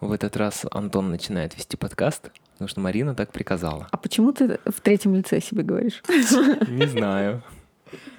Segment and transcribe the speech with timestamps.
[0.00, 3.88] В этот раз Антон начинает вести подкаст, потому что Марина так приказала.
[3.90, 6.02] А почему ты в третьем лице себе говоришь?
[6.08, 7.42] Не знаю.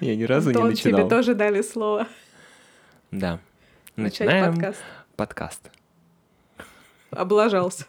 [0.00, 1.00] Я ни разу Антон, не начинал.
[1.00, 2.06] тебе тоже дали слово.
[3.10, 3.40] Да.
[3.96, 4.80] Начать Начинаем подкаст.
[5.16, 5.70] подкаст.
[7.10, 7.86] Облажался.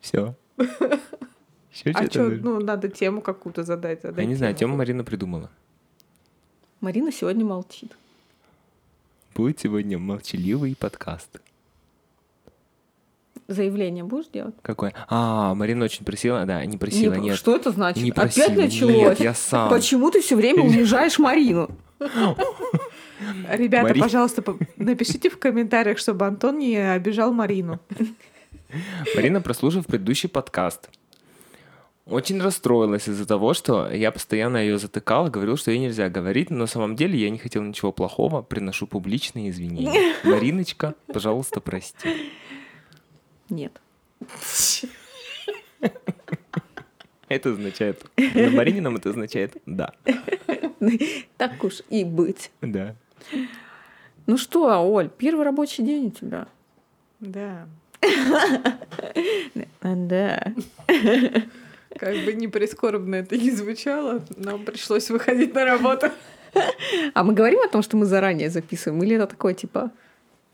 [0.00, 0.34] Все.
[1.94, 4.00] А что, ну, надо тему какую-то задать.
[4.02, 4.76] Я не знаю, тему.
[4.76, 5.50] Марина придумала.
[6.80, 7.92] Марина сегодня молчит.
[9.38, 11.40] Будет сегодня молчаливый подкаст.
[13.46, 14.56] Заявление будешь делать?
[14.62, 14.92] Какой?
[15.06, 17.36] А, Марина очень просила, да, не просила, Не, нет.
[17.36, 18.02] Что это значит?
[18.02, 18.46] Не просила.
[18.46, 18.96] Опять началось?
[18.96, 19.70] Нет, я сам.
[19.70, 21.70] Почему ты все время унижаешь Марину?
[23.48, 27.78] Ребята, Мари- пожалуйста, по- напишите в комментариях, чтобы Антон не обижал Марину.
[29.14, 30.90] Марина, прослушав предыдущий подкаст,
[32.08, 36.58] очень расстроилась из-за того, что я постоянно ее затыкал, говорил, что ей нельзя говорить, но
[36.58, 40.14] на самом деле я не хотел ничего плохого, приношу публичные извинения.
[40.24, 42.08] Мариночка, пожалуйста, прости.
[43.48, 43.80] Нет.
[47.28, 48.04] Это означает...
[48.16, 49.92] На Маринином это означает «да».
[51.36, 52.50] Так уж и быть.
[52.62, 52.96] Да.
[54.26, 56.48] Ну что, Оль, первый рабочий день у тебя.
[57.20, 57.68] Да.
[59.82, 60.52] Да.
[61.96, 66.10] Как бы не прискорбно это не звучало, нам пришлось выходить на работу.
[67.14, 69.02] А мы говорим о том, что мы заранее записываем?
[69.02, 69.90] Или это такое, типа,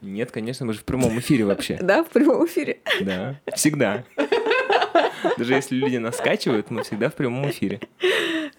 [0.00, 1.78] Нет, конечно, мы же в прямом эфире вообще.
[1.80, 2.78] да, в прямом эфире?
[3.00, 4.04] Да, всегда.
[5.38, 7.80] Даже если люди нас скачивают, мы всегда в прямом эфире.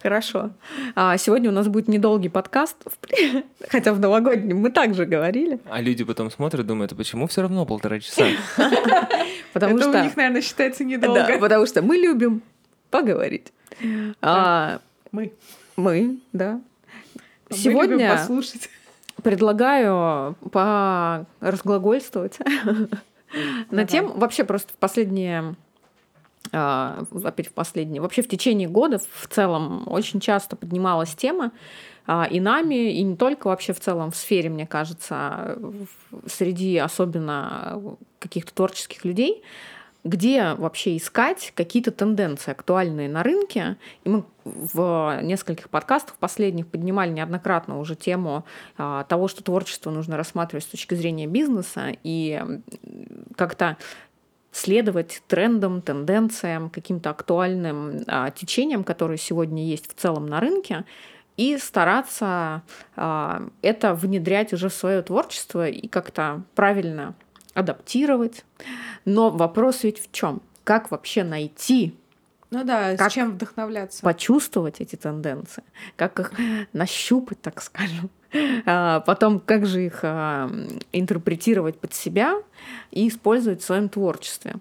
[0.01, 0.51] Хорошо.
[0.95, 2.77] А сегодня у нас будет недолгий подкаст,
[3.69, 7.65] хотя в новогоднем мы также говорили, А люди потом смотрят, думают, а почему все равно
[7.65, 8.25] полтора часа?
[9.53, 9.99] потому это что...
[9.99, 11.37] у них, наверное, считается Да, недолго.
[11.39, 12.41] потому что мы любим
[12.95, 13.51] поговорить.
[14.21, 14.79] А,
[15.11, 15.33] Мы.
[15.75, 16.61] мы, да.
[17.49, 18.69] Мы любим Сегодня послушать.
[19.21, 22.39] предлагаю поразглагольствовать
[23.71, 25.55] на тему, вообще просто в последние
[26.53, 31.51] а, опять в последние, вообще в течение года в целом очень часто поднималась тема
[32.07, 35.59] а, и нами, и не только вообще в целом в сфере, мне кажется,
[36.27, 39.43] среди особенно каких-то творческих людей,
[40.05, 43.75] где вообще искать какие-то тенденции актуальные на рынке.
[44.03, 48.45] И мы в нескольких подкастах последних поднимали неоднократно уже тему
[48.77, 52.41] а, того, что творчество нужно рассматривать с точки зрения бизнеса и
[53.35, 53.77] как-то
[54.51, 60.85] следовать трендам, тенденциям, каким-то актуальным а, течениям, которые сегодня есть в целом на рынке,
[61.35, 62.61] и стараться
[62.95, 67.15] а, это внедрять уже в свое творчество и как-то правильно
[67.55, 68.45] адаптировать.
[69.05, 70.41] Но вопрос ведь в чем?
[70.63, 71.95] Как вообще найти,
[72.51, 74.01] Ну да, Как- с чем вдохновляться?
[74.03, 75.63] почувствовать эти тенденции,
[75.95, 76.31] как их
[76.73, 78.09] нащупать, так скажем,
[78.65, 80.49] А потом как же их а,
[80.91, 82.35] интерпретировать под себя
[82.91, 84.55] и использовать в своем творчестве.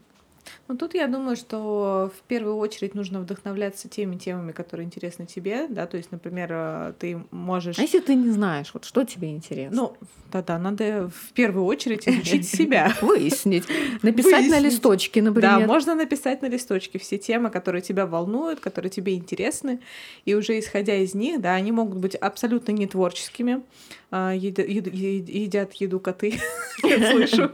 [0.67, 5.67] Ну, тут я думаю, что в первую очередь нужно вдохновляться теми темами, которые интересны тебе,
[5.69, 7.79] да, то есть, например, э, ты можешь...
[7.79, 9.77] А если ты не знаешь, вот что тебе интересно?
[9.77, 9.97] Ну,
[10.33, 12.95] да-да, надо в первую очередь изучить себя.
[13.03, 13.65] выяснить,
[14.03, 15.67] написать на листочке, Да, например.
[15.67, 19.81] можно написать на листочке все темы, которые тебя волнуют, которые тебе интересны,
[20.25, 23.63] и уже исходя из них, да, они могут быть абсолютно не творческими.
[24.11, 26.41] А, Едят еду коты,
[26.83, 27.51] я слышу.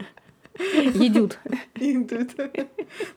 [0.93, 1.39] Едют.
[1.75, 2.31] Идут.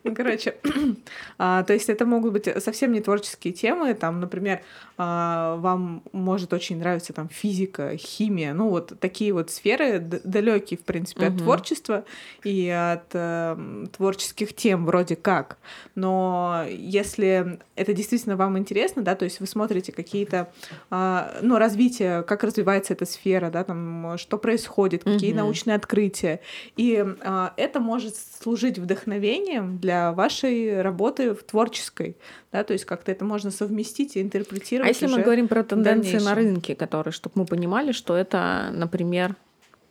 [0.04, 0.56] Ну, короче,
[1.38, 4.60] а, то есть это могут быть совсем не творческие темы, там, например,
[4.96, 10.84] а, вам может очень нравиться там физика, химия, ну вот такие вот сферы далекие, в
[10.84, 11.42] принципе, от Мгм.
[11.42, 12.04] творчества
[12.44, 15.58] и от эм, творческих тем вроде как.
[15.94, 20.52] Но если это действительно вам интересно, да, то есть вы смотрите какие-то,
[20.90, 25.38] а, ну, развитие, как развивается эта сфера, да, там, что происходит, какие Мгм.
[25.40, 26.40] научные открытия,
[26.76, 32.16] и а, это может служить вдохновением для вашей работы в творческой,
[32.52, 34.86] да, то есть как-то это можно совместить и интерпретировать.
[34.86, 39.36] А если мы говорим про тенденции на рынке, которые, чтобы мы понимали, что это, например,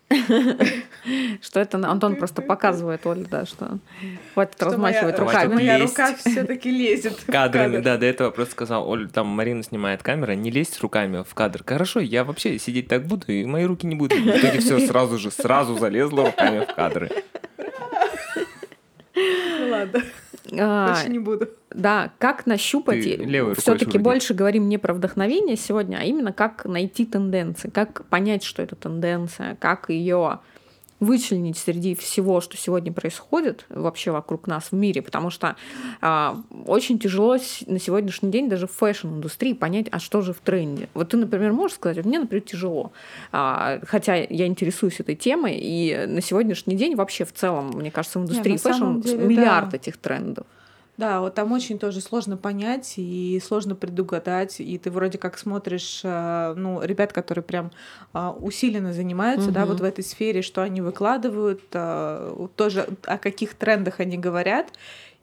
[1.41, 3.79] что это Антон просто показывает Оле, да, что
[4.33, 5.53] хватит размахивать руками.
[5.53, 7.23] моя рука все-таки лезет.
[7.25, 7.83] Кадрами, кадр.
[7.83, 11.63] да, до этого просто сказал, Оль, там Марина снимает камера, не лезь руками в кадр.
[11.65, 14.19] Хорошо, я вообще сидеть так буду, и мои руки не будут.
[14.19, 17.09] В итоге все сразу же, сразу залезла руками в кадры.
[19.15, 20.03] Ну ладно,
[20.49, 21.49] больше не буду.
[21.71, 23.03] Да, как нащупать.
[23.57, 28.61] Все-таки больше говорим не про вдохновение сегодня, а именно как найти тенденции, как понять, что
[28.61, 30.39] это тенденция, как ее
[31.03, 35.55] вычленить среди всего, что сегодня происходит вообще вокруг нас в мире, потому что
[36.01, 40.89] а, очень тяжело на сегодняшний день даже в fashion-индустрии понять, а что же в тренде.
[40.93, 42.91] Вот ты, например, можешь сказать, мне, например, тяжело,
[43.31, 48.19] а, хотя я интересуюсь этой темой, и на сегодняшний день вообще в целом, мне кажется,
[48.19, 49.77] в индустрии fashion миллиард да.
[49.77, 50.45] этих трендов.
[50.95, 54.59] Да, вот там очень тоже сложно понять и сложно предугадать.
[54.59, 57.71] И ты вроде как смотришь, э, ну, ребят, которые прям
[58.13, 59.55] а, усиленно занимаются, угу.
[59.55, 64.67] да, вот в этой сфере, что они выкладывают, э, тоже о каких трендах они говорят.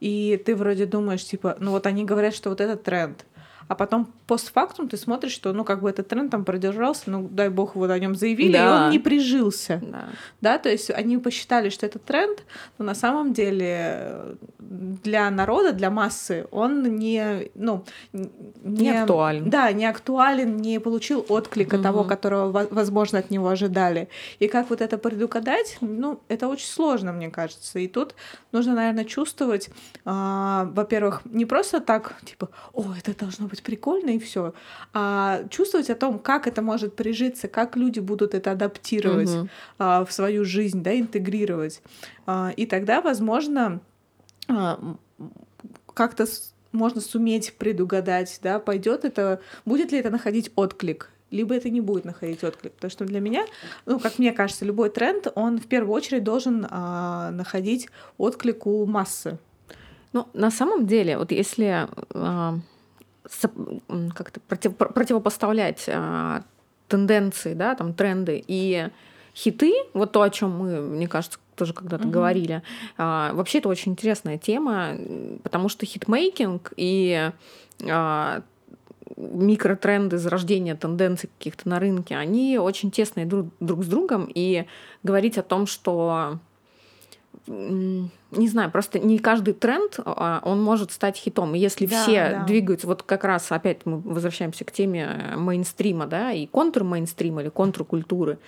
[0.01, 3.25] И ты вроде думаешь, типа, ну вот они говорят, что вот этот тренд
[3.71, 7.51] а потом постфактум ты смотришь, что, ну, как бы этот тренд там продержался, ну, дай
[7.51, 8.65] бог, вот о нем заявили, да.
[8.65, 9.81] и он не прижился.
[9.81, 10.09] Да.
[10.41, 12.43] да, то есть они посчитали, что это тренд,
[12.79, 18.29] но на самом деле для народа, для массы он не, ну, не,
[18.65, 19.49] не актуален.
[19.49, 21.83] Да, не актуален, не получил отклика угу.
[21.85, 24.09] того, которого, возможно, от него ожидали.
[24.41, 27.79] И как вот это предугадать, ну, это очень сложно, мне кажется.
[27.79, 28.17] И тут
[28.51, 29.71] нужно, наверное, чувствовать,
[30.05, 34.55] а, во-первых, не просто так, типа, о, это должно быть быть прикольно и все,
[34.93, 39.49] а чувствовать о том, как это может прижиться, как люди будут это адаптировать угу.
[39.79, 41.83] а, в свою жизнь, да, интегрировать.
[42.27, 43.81] А, и тогда, возможно,
[44.49, 44.97] а,
[45.95, 46.27] как-то
[46.73, 52.05] можно суметь предугадать, да, пойдет это, будет ли это находить отклик либо это не будет
[52.05, 52.73] находить отклик.
[52.73, 53.47] Потому что для меня,
[53.87, 58.85] ну, как мне кажется, любой тренд, он в первую очередь должен а, находить отклик у
[58.85, 59.39] массы.
[60.13, 62.59] Ну, на самом деле, вот если а,
[64.15, 66.43] как-то против, противопоставлять а,
[66.89, 68.89] тенденции, да, там тренды и
[69.35, 72.13] хиты, вот то, о чем мы, мне кажется, тоже когда-то угу.
[72.13, 72.63] говорили.
[72.99, 74.97] А, вообще это очень интересная тема,
[75.43, 77.31] потому что хитмейкинг и
[77.89, 78.43] а,
[79.17, 84.67] микротренды зарождения тенденций каких-то на рынке, они очень тесные друг, друг с другом, и
[85.03, 86.39] говорить о том, что
[87.51, 91.55] не знаю, просто не каждый тренд, а, он может стать хитом.
[91.55, 92.45] И если да, все да.
[92.45, 97.49] двигаются, вот как раз опять мы возвращаемся к теме э, мейнстрима, да, и контр-мейнстрима или
[97.49, 98.39] контркультуры,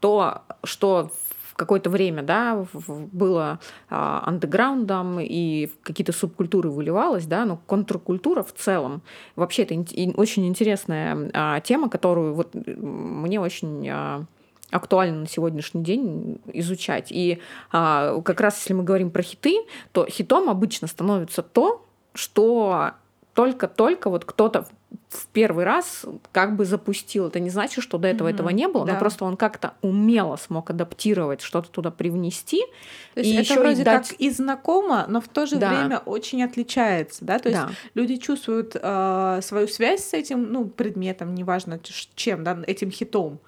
[0.00, 1.10] то, что
[1.50, 8.52] в какое-то время, да, было а, андеграундом и какие-то субкультуры выливалось, да, но контркультура в
[8.52, 9.00] целом,
[9.36, 9.74] вообще это
[10.16, 14.26] очень интересная а, тема, которую вот мне очень
[14.70, 17.08] актуально на сегодняшний день изучать.
[17.10, 17.40] И
[17.72, 19.56] а, как раз если мы говорим про хиты,
[19.92, 22.92] то хитом обычно становится то, что
[23.34, 24.66] только-только вот кто-то
[25.08, 27.28] в первый раз как бы запустил.
[27.28, 28.34] Это не значит, что до этого mm-hmm.
[28.34, 28.94] этого не было, да.
[28.94, 32.60] но просто он как-то умело смог адаптировать, что-то туда привнести.
[33.14, 34.08] То есть и это вроде дать...
[34.08, 35.68] как и знакомо, но в то же да.
[35.70, 37.38] время очень отличается, да.
[37.38, 37.70] То есть да.
[37.94, 41.80] люди чувствуют э, свою связь с этим, ну предметом, неважно
[42.14, 43.40] чем, да, этим хитом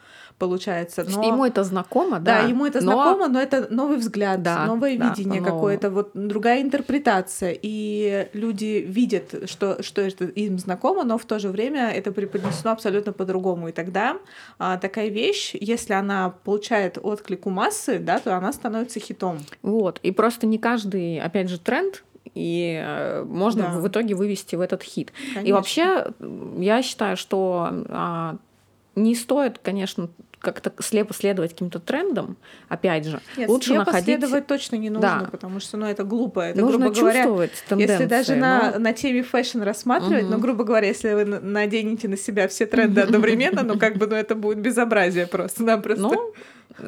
[0.42, 1.04] получается.
[1.08, 1.22] Но...
[1.22, 2.42] Ему это знакомо, да?
[2.42, 5.46] Да, ему это знакомо, но это новый взгляд, да, новое да, видение но...
[5.46, 7.56] какое-то, вот другая интерпретация.
[7.62, 12.72] И люди видят, что, что это им знакомо, но в то же время это преподнесено
[12.72, 13.68] абсолютно по-другому.
[13.68, 14.16] И тогда
[14.58, 19.38] а, такая вещь, если она получает отклик у массы, да, то она становится хитом.
[19.62, 20.00] Вот.
[20.02, 22.02] И просто не каждый, опять же, тренд
[22.34, 23.78] и э, можно да.
[23.78, 25.12] в итоге вывести в этот хит.
[25.34, 25.48] Конечно.
[25.48, 26.06] И вообще
[26.58, 28.36] я считаю, что а,
[28.94, 30.08] не стоит, конечно,
[30.42, 32.36] как-то слепо следовать каким-то трендам,
[32.68, 34.04] опять же, Нет, лучше слепо находить...
[34.04, 35.28] следовать точно не нужно, да.
[35.30, 36.40] потому что, ну, это глупо.
[36.40, 37.24] Это, нужно грубо говоря,
[37.68, 38.40] тенденции, если даже но...
[38.40, 40.32] на, на теме fashion рассматривать, угу.
[40.32, 44.16] ну, грубо говоря, если вы наденете на себя все тренды одновременно, ну, как бы, ну,
[44.16, 46.02] это будет безобразие просто-напросто.
[46.02, 46.34] Ну,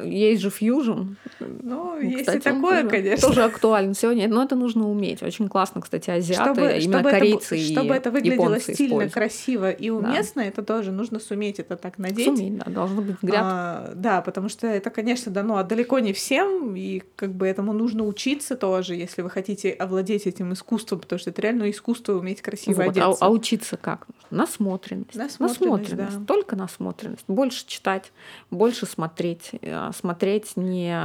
[0.03, 1.15] есть же фьюжн.
[1.39, 3.27] Ну, есть кстати, и такое, тоже, конечно.
[3.27, 5.23] Тоже актуально сегодня, но это нужно уметь.
[5.23, 9.71] Очень классно, кстати, азиаты, чтобы, именно чтобы корейцы это, и Чтобы это выглядело стильно, красиво
[9.71, 10.47] и уместно, да.
[10.47, 12.25] это тоже нужно суметь это так надеть.
[12.25, 13.41] Суметь, да, должно быть взгляд.
[13.43, 18.05] А, да, потому что это, конечно, дано далеко не всем, и как бы этому нужно
[18.05, 22.83] учиться тоже, если вы хотите овладеть этим искусством, потому что это реально искусство уметь красиво
[22.83, 23.25] вот, одеться.
[23.25, 24.07] А, а учиться как?
[24.31, 25.15] Насмотренность.
[25.15, 26.25] Насмотренность, насмотренность да.
[26.25, 27.25] только насмотренность.
[27.27, 28.11] Больше читать,
[28.49, 30.97] больше смотреть, э, смотреть не,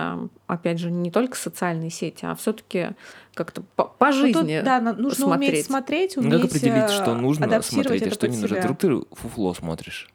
[0.46, 2.90] опять же, не только социальные сети, а все-таки
[3.34, 4.56] как-то по, по ну, жизни.
[4.56, 5.50] тут, да, нужно смотреть.
[5.52, 8.60] уметь смотреть, уметь ну, Как определить, что нужно смотреть, а что не нужно?
[8.60, 10.08] Вдруг ты фуфло смотришь?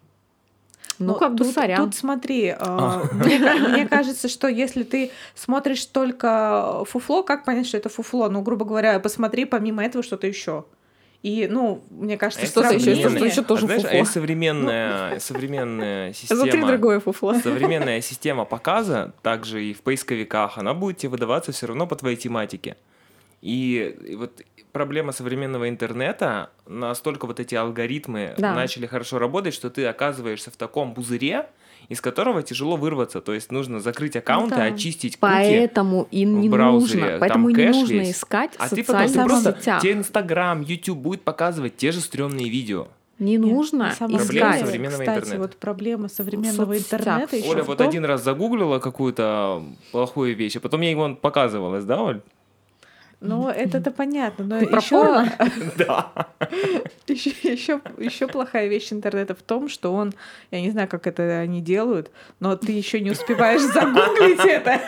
[1.00, 1.84] Ну, ну как тут, бы сорян.
[1.84, 3.04] Тут смотри, э, а.
[3.12, 8.30] мне, мне кажется, что если ты смотришь только фуфло, как понять, что это фуфло?
[8.30, 10.66] Ну, грубо говоря, посмотри помимо этого что-то еще.
[11.26, 15.20] И, ну, мне кажется, что-то еще, что-то еще тоже а, знаешь, А современная, ну.
[15.20, 16.44] современная система...
[16.44, 17.34] Внутри другое фуфло.
[17.44, 22.16] Современная система показа, также и в поисковиках, она будет тебе выдаваться все равно по твоей
[22.16, 22.78] тематике.
[23.42, 24.40] И, и вот
[24.72, 28.54] проблема современного интернета, настолько вот эти алгоритмы да.
[28.54, 31.48] начали хорошо работать, что ты оказываешься в таком пузыре,
[31.90, 33.22] из которого тяжело вырваться.
[33.22, 34.66] То есть нужно закрыть аккаунты, Ну да.
[34.68, 35.22] очистить куки.
[35.22, 38.12] Поэтому и не браузере, нужно, там поэтому и не нужно весь.
[38.18, 39.82] искать в А ты потом ты просто, сетях.
[39.82, 42.88] тебе Инстаграм, Ютуб будет показывать те же стрёмные видео.
[43.18, 44.60] Не Нет, нужно Проблема искать.
[44.60, 45.42] современного кстати, интернета.
[45.42, 47.00] вот проблема современного В соцсетях.
[47.00, 49.64] интернета еще Оля в вот том, один раз загуглила какую-то
[49.94, 52.22] плохую вещь, а потом ей вон показывалось, да, Оль?
[53.22, 55.26] Ну, это-то понятно, но еще?
[55.78, 56.12] Да.
[57.08, 60.14] еще, плохая вещь интернета в том, что он,
[60.52, 64.82] я не знаю, как это они делают, но ты еще не успеваешь загуглить это.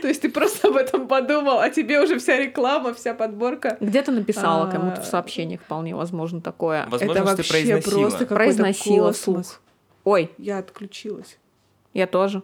[0.00, 3.76] То есть ты просто об этом подумал, а тебе уже вся реклама, вся подборка.
[3.80, 6.86] Где-то написала А, кому-то в сообщениях, вполне возможно, такое.
[6.88, 8.00] Возможно, это что ты вообще произносила.
[8.00, 9.60] просто какой-то Произносила вслух.
[10.04, 11.38] Ой, Я отключилась.
[11.94, 12.42] я тоже.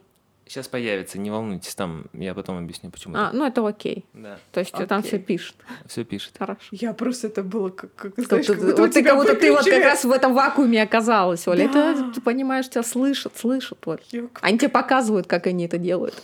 [0.48, 3.14] Сейчас появится, не волнуйтесь, там я потом объясню, почему.
[3.16, 4.06] А, ну это окей.
[4.14, 5.02] Да, То есть там Окей.
[5.10, 5.56] все пишет.
[5.86, 6.32] все пишет.
[6.38, 6.60] Хорошо.
[6.72, 9.34] Я просто это было как, как Как знаешь, ты- как будто вот ты как будто
[9.36, 11.68] ты вот как раз в этом вакууме оказалась, Оля.
[11.68, 11.92] Да.
[11.92, 13.78] Это, ты понимаешь, тебя слышат, слышат.
[13.84, 14.00] Вот.
[14.10, 14.38] Ёк.
[14.40, 16.14] Они тебе показывают, как они это делают.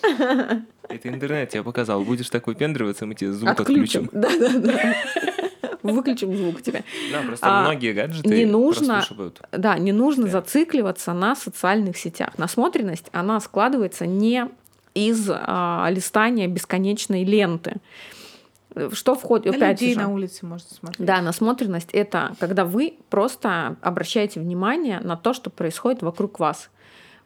[0.88, 2.02] Это интернет я показал.
[2.04, 4.08] Будешь так выпендриваться, мы тебе звук отключим.
[4.12, 4.94] Да, да, да.
[5.92, 6.82] Выключим звук тебе.
[7.12, 9.04] Да, просто А, многие гаджеты не нужно-.
[9.52, 10.46] Да, не нужно Постоянно.
[10.46, 12.30] зацикливаться на социальных сетях.
[12.38, 14.48] Насмотренность, она складывается не
[14.94, 17.76] из а, листания бесконечной ленты.
[18.92, 21.06] Что входит, На опять людей же, на улице можно смотреть.
[21.06, 26.70] Да, насмотренность это когда вы просто обращаете внимание на то, что происходит вокруг вас.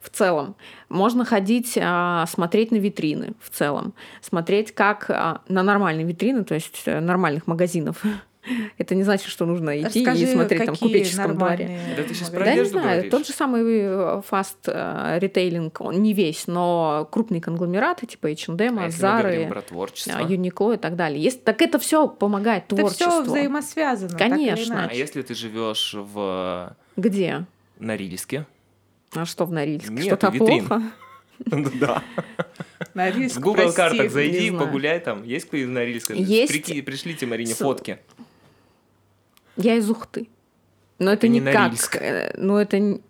[0.01, 0.55] В целом.
[0.89, 3.95] Можно ходить, а, смотреть на витрины в целом.
[4.21, 8.05] Смотреть как а, на нормальные витрины, то есть э, нормальных магазинов.
[8.79, 11.81] Это не значит, что нужно идти Расскажи, и смотреть там купеческом дворе.
[11.97, 13.11] Да ты щас про Да, не знаю, говоришь?
[13.11, 18.79] тот же самый э, фаст э, ритейлинг, он не весь, но крупные конгломераты типа H&M,
[18.79, 19.53] А если Zara,
[20.15, 21.23] а, Uniqlo и так далее.
[21.23, 23.11] Есть, так это все помогает Это творчеству.
[23.11, 24.17] все взаимосвязано.
[24.19, 24.89] Конечно.
[24.91, 27.45] А если ты живешь в Где?
[27.79, 28.47] Норильске?
[29.15, 29.91] А что в Норильске?
[29.91, 30.67] Нету Что-то витрин.
[30.67, 30.83] плохо?
[31.81, 32.03] Да.
[32.95, 35.23] Норильск, В Google картах зайди, погуляй там.
[35.23, 36.15] Есть кто из Норильска?
[36.15, 36.85] Есть.
[36.85, 37.99] Пришлите Марине фотки.
[39.59, 40.29] Я из Ухты.
[40.99, 41.55] Но это Это не никак.
[41.55, 41.97] Норильск.
[41.97, 43.01] э, Ну это...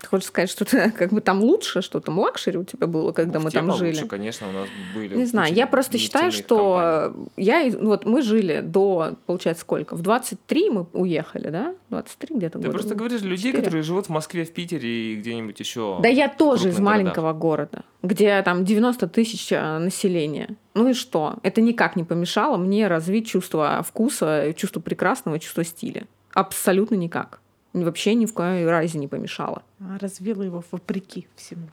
[0.00, 3.12] Ты хочешь сказать, что ты как бы там лучше, что там лакшери у тебя было,
[3.12, 4.06] когда В мы там получше, жили?
[4.08, 8.60] конечно, у нас были Не знаю, я просто считаю, что э, я, вот мы жили
[8.60, 9.94] до, получается, сколько?
[9.96, 11.74] В 23 мы уехали, да?
[11.90, 15.60] 23 где-то Ты года просто говоришь людей, которые живут в Москве, в Питере и где-нибудь
[15.60, 15.98] еще.
[16.00, 16.96] Да я тоже из городах.
[16.96, 20.56] маленького города, где там 90 тысяч э, населения.
[20.74, 21.36] Ну и что?
[21.42, 26.06] Это никак не помешало мне развить чувство вкуса, чувство прекрасного, чувство стиля.
[26.32, 27.40] Абсолютно никак.
[27.72, 29.62] Вообще ни в коей разе не помешало.
[29.80, 31.68] А, Развила его вопреки всему.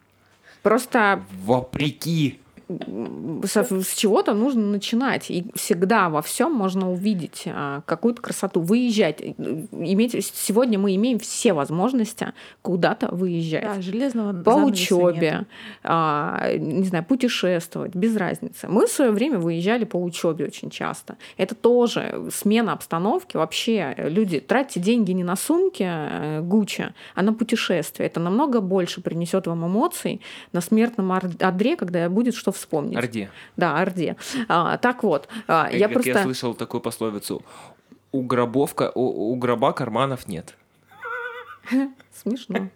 [0.61, 2.39] Просто Вопреки.
[2.69, 5.29] С чего-то нужно начинать.
[5.29, 8.59] И всегда во всем можно увидеть а, какую-то красоту.
[8.61, 9.21] Выезжать.
[9.21, 9.33] Э,
[9.71, 10.13] Иметь...
[10.33, 13.63] Сегодня мы имеем все возможности куда-то выезжать.
[13.63, 15.45] Да, железного по учебе,
[15.83, 18.67] а, не знаю, путешествовать, без разницы.
[18.67, 21.17] Мы в свое время выезжали по учебе очень часто.
[21.37, 23.37] Это тоже смена обстановки.
[23.37, 28.05] Вообще люди тратьте деньги не на сумки э, Гуччи, а на путешествия.
[28.05, 30.21] Это намного больше принесет вам эмоций
[30.51, 32.97] на смертном одре, когда будет что вспомнить.
[32.97, 33.29] Орде.
[33.55, 34.15] Да, орде.
[34.47, 36.11] А, так вот, а, я как просто...
[36.11, 37.41] я слышал такую пословицу.
[38.11, 40.55] У, гробовка, у, у гроба карманов нет.
[42.13, 42.69] Смешно.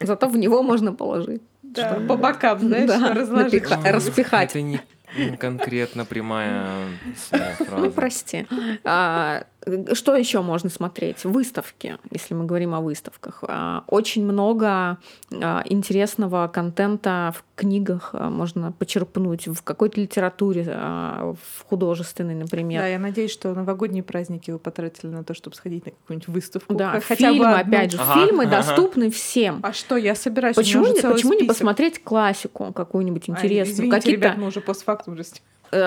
[0.00, 1.42] Зато в него можно положить.
[1.62, 3.64] Да, по бокам, знаешь, Да, разложить.
[3.84, 4.50] распихать.
[4.50, 4.80] Это не
[5.16, 6.86] не конкретно прямая
[7.28, 7.76] фраза.
[7.76, 8.46] Ну, прости.
[8.84, 9.44] А,
[9.94, 11.24] что еще можно смотреть?
[11.24, 13.44] Выставки, если мы говорим о выставках.
[13.46, 14.98] А, Очень много
[15.32, 22.82] а, интересного контента в книгах а, можно почерпнуть, в какой-то литературе, в художественной, например.
[22.82, 26.74] Да, я надеюсь, что новогодние праздники вы потратили на то, чтобы сходить на какую-нибудь выставку.
[26.74, 27.76] Да, хотя бы фильмы, одну.
[27.76, 28.56] опять же, Ага, фильмы ага.
[28.56, 29.60] доступны всем.
[29.62, 30.56] А что, я собираюсь.
[30.56, 33.74] Почему, не, почему не посмотреть классику какую-нибудь Ай, интересную?
[33.74, 35.22] извините, Какие-то ребят, мы уже постфактум э,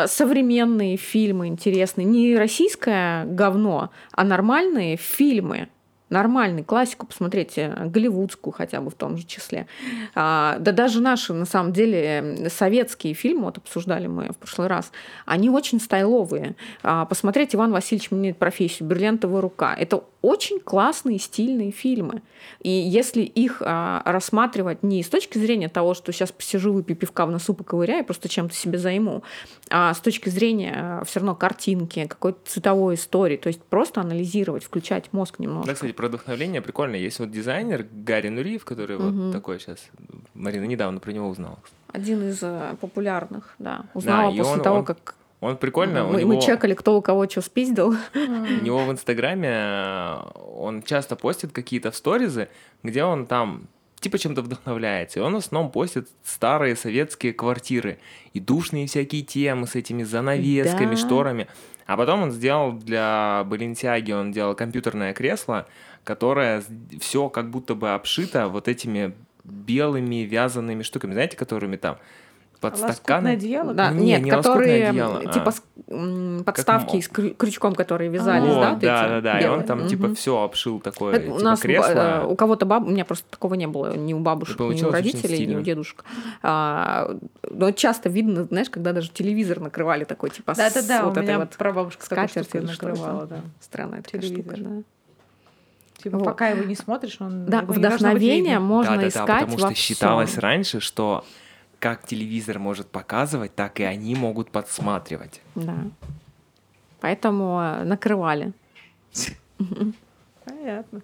[0.08, 2.06] современные фильмы интересные.
[2.06, 5.70] Не российское говно, а нормальные фильмы.
[6.10, 9.66] Нормальный, классику посмотрите, голливудскую хотя бы в том же числе.
[10.14, 14.68] А, да даже наши, на самом деле, э, советские фильмы, вот обсуждали мы в прошлый
[14.68, 14.92] раз,
[15.26, 16.56] они очень стайловые.
[16.84, 19.74] А, посмотреть «Иван Васильевич меняет профессию», «Бриллиантовая рука».
[19.74, 22.22] Это очень классные, стильные фильмы.
[22.62, 27.26] И если их а, рассматривать не с точки зрения того, что сейчас посижу, выпью пивка
[27.26, 29.24] в носу, поковыряю, просто чем-то себе займу,
[29.70, 35.14] а с точки зрения все равно картинки, какой-то цветовой истории, то есть просто анализировать, включать
[35.14, 35.68] мозг немножко.
[35.68, 36.96] Да, кстати, про вдохновление прикольно.
[36.96, 39.26] Есть вот дизайнер Гарри Нуриев, который Мгм.
[39.28, 39.80] вот такой сейчас.
[40.34, 41.60] Марина недавно про него узнала.
[41.92, 43.86] Один из э, популярных, да.
[43.94, 46.98] Узнала и после он- того, он как Он прикольно, у мы, него, мы чекали, кто
[46.98, 47.96] у кого что спиздил.
[48.16, 50.18] у него в Инстаграме э,
[50.58, 52.48] он часто постит какие-то сторизы,
[52.84, 53.68] где он там
[54.00, 55.20] типа чем-то вдохновляется.
[55.20, 57.98] И он в основном постит старые советские квартиры
[58.34, 60.98] и душные всякие темы с этими занавесками, Да.
[60.98, 61.48] шторами.
[61.88, 65.68] А потом он сделал для Баленсиаги, он делал компьютерное кресло,
[66.04, 66.64] которое
[67.00, 71.98] все как будто бы обшито вот этими белыми вязаными штуками, знаете, которыми там
[72.66, 73.28] Лоскутное подстаканы.
[73.30, 73.74] одеяло?
[73.74, 75.32] Да, Не, нет, не которые одеяло, а.
[75.32, 78.70] типа с- м, подставки с крю- крючком, которые вязались, Вот, да?
[78.72, 79.40] Вот, да, эти да, да.
[79.40, 80.16] И он там типа Мгм.
[80.16, 81.90] все обшил такое, Это типа у нас кресло.
[81.92, 84.92] э, у кого-то баб, у меня просто такого не было ни у бабушек, ни у
[84.92, 86.04] родителей, ни у дедушек.
[86.44, 87.16] А,
[87.50, 91.28] но часто видно, знаешь, когда даже телевизор накрывали такой типа с Да-да-да, вот у этой
[91.28, 93.42] меня вот прабабушка штукой накрывала, да.
[93.60, 94.60] Странная такая штука, Телевизор.
[94.60, 94.82] да.
[96.04, 96.26] Типа, Вот.
[96.26, 98.60] пока его не смотришь, он Да, вдохновение видно.
[98.60, 100.42] можно да, да, искать да, потому во что считалось всём.
[100.42, 101.24] раньше, что
[101.80, 105.42] как телевизор может показывать, так и они могут подсматривать.
[105.56, 105.76] Да.
[107.02, 108.52] Поэтому э, накрывали.
[110.46, 111.02] Понятно.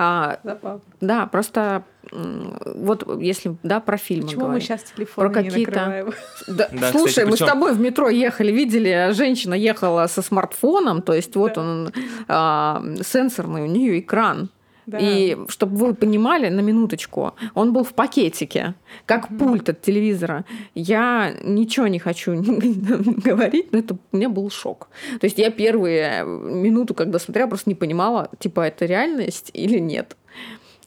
[0.00, 0.80] А, Забавно.
[1.00, 4.66] да, просто вот если да про фильмы Почему мы говорим.
[4.66, 6.12] сейчас телефоны Про не какие-то- накрываем?
[6.46, 10.06] Да, Да, слушай, кстати, мы с причём- тобой в метро ехали, видели, а женщина ехала
[10.06, 11.60] со смартфоном, то есть вот Да.
[11.60, 11.92] он
[12.28, 14.50] а, сенсорный, у нее экран.
[14.88, 14.96] Да.
[14.98, 20.46] И чтобы вы понимали, на минуточку, он был в пакетике, как пульт от телевизора.
[20.74, 24.88] Я ничего не хочу говорить, но это у меня был шок.
[25.20, 30.16] То есть я первые минуту, когда смотрела, просто не понимала, типа, это реальность или нет.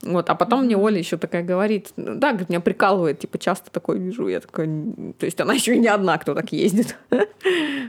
[0.03, 3.99] Вот, а потом мне Оля еще такая говорит, да, говорит, меня прикалывает, типа, часто такое
[3.99, 6.97] вижу, я такая, «Н- то есть она еще и не одна, кто так ездит.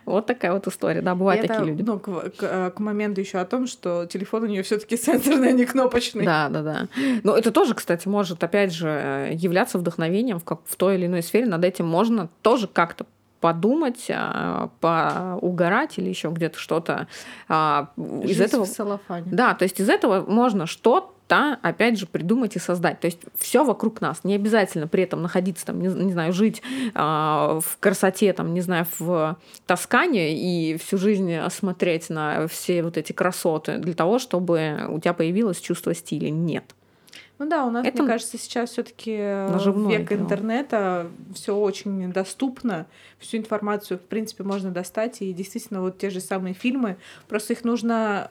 [0.05, 1.83] Вот такая вот история, да, бывают такие люди.
[1.83, 6.25] Ну, к, моменту еще о том, что телефон у нее все-таки сенсорный, а не кнопочный.
[6.25, 6.89] Да, да, да.
[7.23, 11.23] Но это тоже, кстати, может, опять же, являться вдохновением в, как, в той или иной
[11.23, 11.47] сфере.
[11.47, 13.07] Над этим можно тоже как-то
[13.43, 17.09] подумать, а, поугарать или еще где-то что-то
[17.49, 18.65] а, из этого.
[18.65, 19.27] в салафане.
[19.31, 21.13] Да, то есть из этого можно что-то,
[21.63, 23.01] опять же, придумать и создать.
[23.01, 24.23] То есть все вокруг нас.
[24.25, 26.63] Не обязательно при этом находиться там, не, не знаю, жить
[26.95, 32.97] а, в красоте, там, не знаю, в Тоскане и всю жизнь смотреть на все вот
[32.97, 36.31] эти красоты для того, чтобы у тебя появилось чувство стиля.
[36.31, 36.75] Нет.
[37.43, 40.23] Ну да, у нас, Это мне кажется, сейчас все-таки наживное век кино.
[40.23, 42.87] интернета, все очень доступно,
[43.19, 47.65] всю информацию, в принципе, можно достать, и действительно вот те же самые фильмы, просто их
[47.65, 48.31] нужно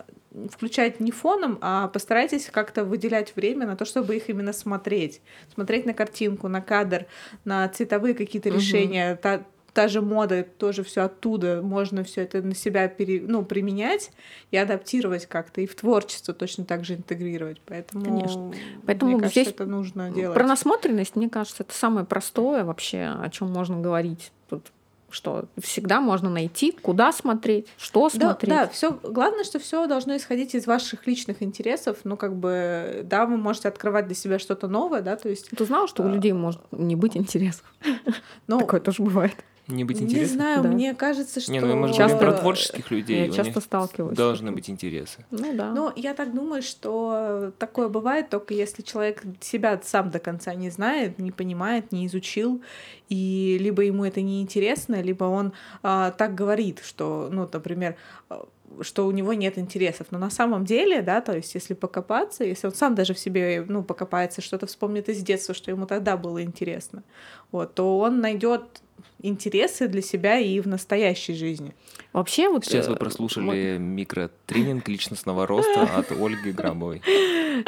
[0.50, 5.20] включать не фоном, а постарайтесь как-то выделять время на то, чтобы их именно смотреть.
[5.54, 7.06] Смотреть на картинку, на кадр,
[7.44, 9.18] на цветовые какие-то решения.
[9.18, 9.42] Та,
[9.74, 14.12] та же мода, тоже все оттуда, можно все это на себя пере, ну, применять
[14.52, 17.62] и адаптировать как-то, и в творчество точно так же интегрировать.
[17.66, 18.54] Поэтому, Конечно.
[18.86, 20.36] Поэтому мне кажется, здесь это нужно делать.
[20.36, 24.32] Про насмотренность, мне кажется, это самое простое вообще, о чем можно говорить.
[24.50, 24.72] Тут
[25.14, 28.50] что всегда можно найти, куда смотреть, что Да, смотреть.
[28.50, 28.92] да, все.
[29.04, 31.98] Главное, что все должно исходить из ваших личных интересов.
[32.06, 35.50] Ну, как бы, да, вы можете открывать для себя что-то новое, да, то есть.
[35.50, 36.12] Ты знал, что у А.
[36.14, 37.64] людей может не быть интересов?
[38.48, 39.36] Ну, Такое тоже бывает.
[39.68, 40.36] Не быть не интересно?
[40.36, 40.70] знаю, Да.
[40.70, 41.52] мне кажется, что.
[41.52, 43.26] Не, ну мы же Часто- про творческих людей.
[43.26, 44.18] Я у часто них сталкиваюсь.
[44.18, 45.26] должны быть интересы.
[45.32, 45.72] Ну да.
[45.74, 50.70] Ну, я так думаю, что такое бывает только если человек себя сам до конца не
[50.70, 52.62] знает, не понимает, не изучил,
[53.10, 57.96] и либо ему это не интересно, либо он а, так говорит, что, ну, например,
[58.30, 58.46] а,
[58.82, 60.08] что у него нет интересов.
[60.12, 63.66] Но на самом деле, да, то есть если покопаться, если он сам даже в себе,
[63.68, 67.04] ну, покопается, что-то вспомнит из детства, что ему тогда было интересно,
[67.52, 68.82] вот, то он найдет
[69.22, 71.74] интересы для себя и в настоящей жизни.
[72.14, 72.66] Вообще вот...
[72.66, 77.02] Сейчас вы э, прослушали микротренинг личностного роста от Ольги Грабовой.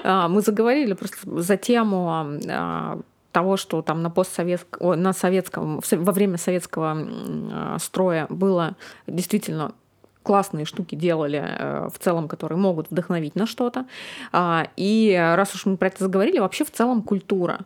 [0.04, 2.10] А, Мы заговорили просто за тему
[2.50, 3.00] а,
[3.32, 8.76] того, что там на постсоветском, на советском, во время советского а, строя было
[9.08, 9.74] действительно
[10.24, 13.86] классные штуки делали э, в целом, которые могут вдохновить на что-то.
[14.78, 17.66] И раз уж мы про это заговорили, вообще в целом культура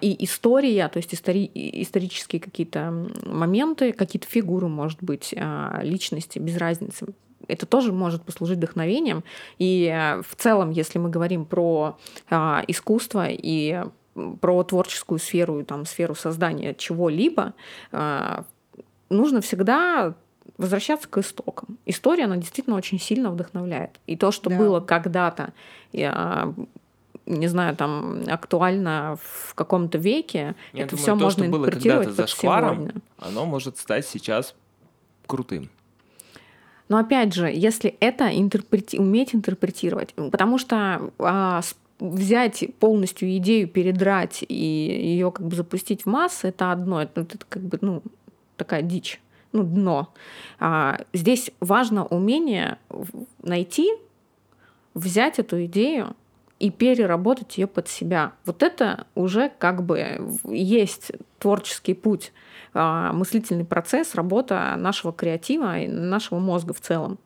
[0.00, 6.56] и история, то есть истори- исторические какие-то моменты, какие-то фигуры, может быть, а, личности, без
[6.56, 7.06] разницы.
[7.48, 9.24] Это тоже может послужить вдохновением.
[9.58, 11.96] И э, в целом, если мы говорим про
[12.30, 13.82] а, искусство и
[14.40, 17.54] про творческую сферу, там, сферу создания чего-либо,
[17.90, 18.44] а,
[19.08, 20.14] нужно всегда
[20.58, 21.78] возвращаться к истокам.
[21.86, 23.98] История, она действительно очень сильно вдохновляет.
[24.06, 24.58] И то, что Да.
[24.58, 25.52] было когда-то,
[25.94, 26.52] а,
[27.28, 31.66] не знаю, там актуально в каком-то веке, Я это думаю, все то, можно что было
[31.66, 32.94] когда-то под зашкваром, сегодня.
[33.18, 34.54] Оно может стать сейчас
[35.26, 35.70] крутым.
[36.88, 41.60] Но опять же, если это интерпрети- уметь интерпретировать, потому что а,
[42.00, 47.38] взять полностью идею, передрать и ее как бы запустить в массы, это одно, это, это
[47.48, 48.02] как бы ну
[48.56, 49.20] такая дичь,
[49.52, 50.14] ну дно.
[50.58, 52.78] А, здесь важно умение
[53.42, 53.90] найти,
[54.94, 56.16] взять эту идею
[56.58, 58.32] и переработать ее под себя.
[58.44, 62.32] Вот это уже как бы есть творческий путь,
[62.74, 67.18] а, мыслительный процесс, работа нашего креатива и нашего мозга в целом.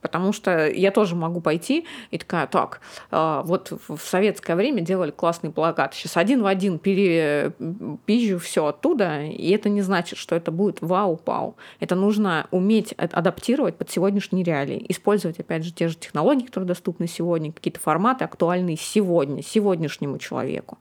[0.00, 5.10] Потому что я тоже могу пойти и такая, так, э, вот в советское время делали
[5.10, 5.94] классный плакат.
[5.94, 11.56] Сейчас один в один перепизжу все оттуда, и это не значит, что это будет вау-пау.
[11.80, 14.84] Это нужно уметь адаптировать под сегодняшние реалии.
[14.88, 20.78] Использовать, опять же, те же технологии, которые доступны сегодня, какие-то форматы актуальные сегодня, сегодняшнему человеку.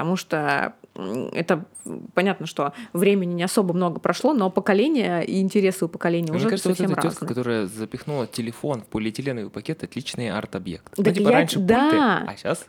[0.00, 1.66] Потому что это
[2.14, 6.48] понятно, что времени не особо много прошло, но поколение и интересы у поколения Мне уже
[6.48, 10.96] кажется, совсем вот эта тетка, которая запихнула телефон в полиэтиленовый пакет, отличный арт-объект.
[10.96, 12.24] Так ну, типа я- раньше пульты, да.
[12.26, 12.64] а сейчас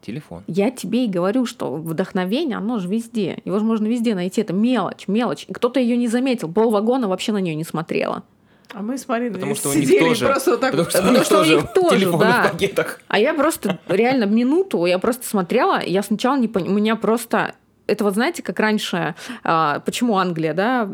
[0.00, 0.42] телефон.
[0.48, 3.38] Я тебе и говорю, что вдохновение, оно же везде.
[3.44, 4.40] Его же можно везде найти.
[4.40, 5.44] Это мелочь, мелочь.
[5.48, 6.52] И кто-то ее не заметил.
[6.52, 8.24] Пол вагона вообще на нее не смотрела.
[8.72, 10.98] А мы с Мариной Потому что у них сидели тоже- просто вот так Потому что
[10.98, 12.42] у Потому них что у тоже них тоже, телефоны да.
[12.44, 13.00] в пакетах.
[13.08, 17.54] А я просто реально минуту, я просто смотрела, я сначала не поняла, у меня просто
[17.86, 20.88] это вот знаете, как раньше, а, почему Англия, да,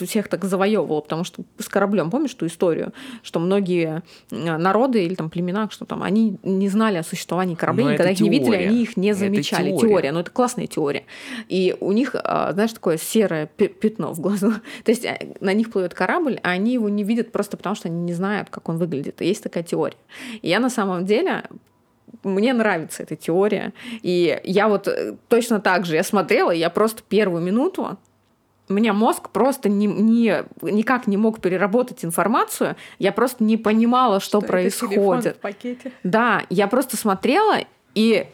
[0.00, 5.14] всех так завоевывала, потому что с кораблем, помнишь ту историю, что многие а, народы или
[5.14, 8.30] там племена, что там, они не знали о существовании кораблей, Но никогда это их не
[8.30, 8.68] видели, теория.
[8.68, 9.70] они их не Это замечали.
[9.70, 9.80] теория.
[9.88, 11.04] Теория, но это классная теория.
[11.48, 14.52] И у них, а, знаешь, такое серое пятно в глазу.
[14.84, 15.06] То есть
[15.40, 18.50] на них плывет корабль, а они его не видят просто потому, что они не знают,
[18.50, 19.20] как он выглядит.
[19.20, 19.96] И есть такая теория.
[20.42, 21.44] И я на самом деле
[22.24, 23.72] мне нравится эта теория.
[24.02, 27.98] И я вот э, точно так же, я смотрела, я просто первую минуту,
[28.68, 34.20] у меня мозг просто не, не, никак не мог переработать информацию, я просто не понимала,
[34.20, 35.36] что, это телефон происходит.
[35.36, 35.92] в пакете.
[36.04, 37.56] Да, я просто смотрела
[37.94, 38.26] и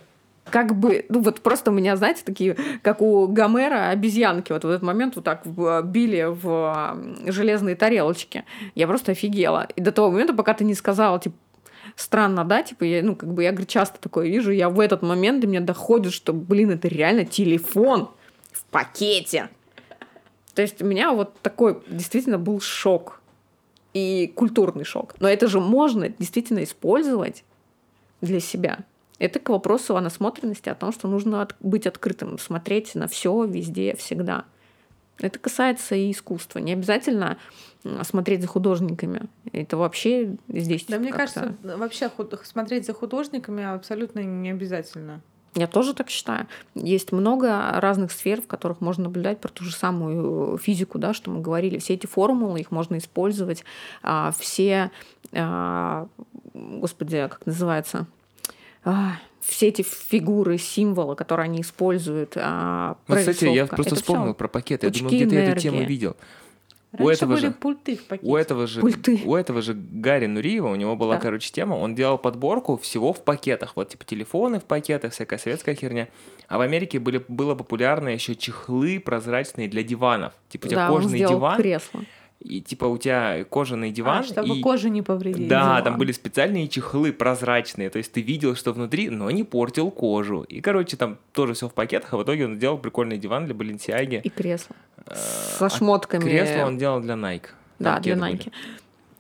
[0.50, 4.68] как бы, ну вот просто у меня, знаете, такие, как у Гомера, обезьянки, вот в
[4.68, 8.44] этот момент вот так в- били в железные тарелочки.
[8.74, 9.66] Я просто офигела.
[9.74, 11.34] И до того момента, пока ты не сказала, типа,
[11.94, 15.02] странно, да, типа, я, ну, как бы, я, говорю, часто такое вижу, я в этот
[15.02, 18.10] момент до меня доходит, что, блин, это реально телефон
[18.52, 19.48] в пакете.
[20.54, 23.20] То есть у меня вот такой действительно был шок
[23.92, 25.14] и культурный шок.
[25.20, 27.44] Но это же можно действительно использовать
[28.20, 28.80] для себя.
[29.18, 33.44] Это к вопросу о насмотренности, о том, что нужно от- быть открытым, смотреть на все
[33.44, 34.44] везде, всегда.
[35.18, 36.58] Это касается и искусства.
[36.58, 37.38] Не обязательно
[38.02, 39.22] смотреть за художниками.
[39.52, 40.84] Это вообще здесь.
[40.86, 45.20] Да, мне кажется, вообще худ- смотреть за художниками абсолютно не обязательно.
[45.54, 46.46] Я тоже так считаю.
[46.74, 51.30] Есть много разных сфер, в которых можно наблюдать про ту же самую физику, да, что
[51.30, 51.78] мы говорили.
[51.78, 53.64] Все эти формулы, их можно использовать.
[54.02, 54.90] А, все,
[55.32, 56.08] а,
[56.52, 58.06] господи, как называется,
[58.84, 59.14] А,
[59.46, 62.32] все эти фигуры, символы, которые они используют.
[62.36, 64.86] а, Вот, кстати, я просто это вспомнил про пакеты.
[64.86, 65.88] Я думаю, пучки где-то я эту тему энергии.
[65.88, 66.16] видел.
[66.98, 68.26] У Раньше этого были же- пульты в пакете.
[68.30, 69.20] У этого же, Пульты.
[69.26, 71.20] у этого же Гарри Нуриева, у него была, Да.
[71.20, 73.72] короче, тема, он делал подборку всего в пакетах.
[73.76, 76.08] Вот, типа, телефоны в пакетах, всякая советская херня.
[76.48, 80.32] А в Америке были, было популярно еще чехлы прозрачные для диванов.
[80.48, 82.00] Типа, у тебя Да, он кожаный сделал диван, кресло.
[82.40, 84.18] И, типа, у тебя кожаный диван.
[84.18, 84.60] А, чтобы и...
[84.60, 85.48] кожу не повредить.
[85.48, 85.84] Да, диван.
[85.84, 90.42] там были специальные чехлы прозрачные, то есть ты видел, что внутри, но не портил кожу.
[90.42, 93.54] И, короче, там тоже все в пакетах, а в итоге он сделал прикольный диван для
[93.54, 94.20] Баленсиаги.
[94.22, 94.76] И кресло.
[95.06, 96.22] Э, Со шмотками.
[96.22, 97.46] Кресло он делал для Nike.
[97.78, 98.52] Да, для кеды были.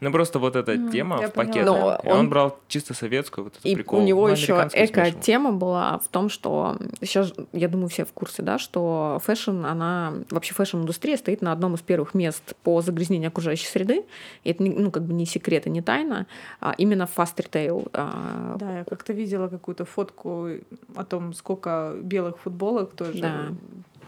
[0.00, 1.74] Ну, просто вот эта М, тема в пакетах.
[1.74, 2.00] да.
[2.04, 4.00] И он, Он- брал чисто советскую, вот этот И прикол.
[4.00, 8.42] у него Ну, еще эко-тема была в том, что сейчас, я думаю, все в курсе,
[8.42, 13.66] да, что fashion, она вообще fashion-индустрия стоит на одном из первых мест по загрязнению окружающей
[13.68, 14.04] среды.
[14.44, 16.26] И это, не- ну, как бы не секрет и не тайна.
[16.60, 17.88] А именно fast retail.
[17.94, 20.48] а, Да, я как-то видела какую-то фотку
[20.94, 23.46] о том, сколько белых футболок тоже, Да.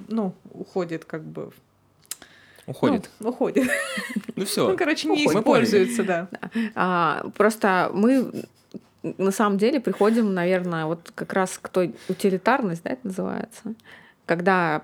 [0.09, 1.51] ну, уходит как бы.
[2.69, 3.11] Уходит.
[3.21, 3.69] Ну, уходит.
[4.37, 4.69] Ну, все.
[4.69, 5.41] Ну, короче, не Уходит.
[5.41, 6.29] Используется, да.
[6.75, 8.31] А, просто мы
[9.03, 13.63] на самом деле приходим, наверное, вот как раз к той утилитарность, да, это называется,
[14.27, 14.83] когда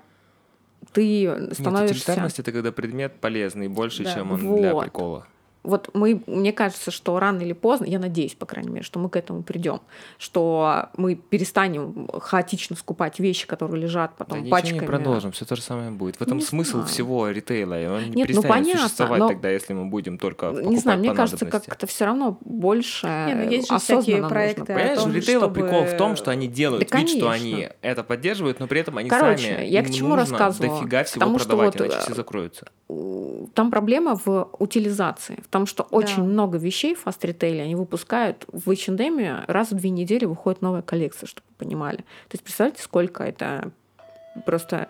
[0.93, 1.95] ты Нет, становишься...
[2.03, 4.13] утилитарность это когда предмет полезный больше, Да.
[4.13, 4.83] чем он для Вот.
[4.83, 5.27] прикола.
[5.65, 9.09] Вот мы, мне кажется, что рано или поздно, я надеюсь, по крайней мере, что мы
[9.09, 9.81] к этому придем,
[10.17, 14.79] что мы перестанем хаотично скупать вещи, которые лежат Да потом ничего пачками.
[14.79, 16.17] не продолжим, все то же самое будет.
[16.17, 16.87] В этом Не смысл знаю.
[16.87, 17.81] всего ритейла.
[17.81, 20.53] и Он не Нет, ну перестанет понятно, существовать но- тогда, если мы будем только Не
[20.53, 24.15] знаю, покупать мне по кажется, как-то все равно больше Не, ну есть же осознанно всякие
[24.21, 24.29] нужно.
[24.29, 27.19] проекты о Понимаешь, том, ритейла чтобы- прикол в том, что они делают Да, вид, что
[27.19, 27.31] конечно.
[27.31, 30.79] они это поддерживают, но при этом они Короче, сами я к чему нужно рассказывала?
[30.79, 32.67] дофига всего Потому что продавать, вот, иначе э, все закроются.
[33.53, 36.23] там проблема в утилизации, в том, что очень Да.
[36.23, 41.27] много вещей в фаст-ритейле они выпускают в H&M раз в две недели выходит новая коллекция,
[41.27, 41.97] чтобы вы понимали.
[41.97, 43.71] То есть представьте, сколько это
[44.45, 44.89] просто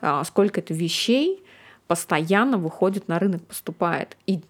[0.00, 1.42] а, сколько это вещей
[1.88, 4.16] постоянно выходит на рынок, поступает.
[4.28, 4.40] И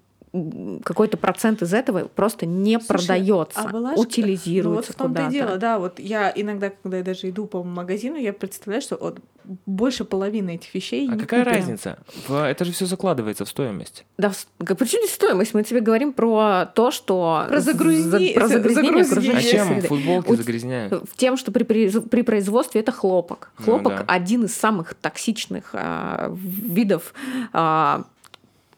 [0.84, 5.20] какой-то процент из этого просто не Слушай, продается, а была утилизируется Ну, вот в том-то
[5.22, 5.32] и куда-то.
[5.32, 5.78] дело, да.
[5.78, 9.20] Вот я иногда, когда я даже иду по магазину, я представляю, что вот
[9.66, 11.58] больше половины этих вещей А не какая куплено.
[11.60, 11.98] разница?
[12.28, 14.06] Это же все закладывается в стоимость.
[14.18, 15.52] Да, причем здесь стоимость?
[15.54, 17.44] Мы тебе говорим про то, что...
[17.48, 19.88] Про загрузни- за- про загрязнение загрузни- А чем среды.
[19.88, 20.92] футболки Вот загрязняют?
[21.08, 23.50] В тем, что при, при производстве это хлопок.
[23.58, 24.04] Ну Хлопок да.
[24.08, 27.12] один из самых токсичных а, видов.
[27.52, 28.04] а,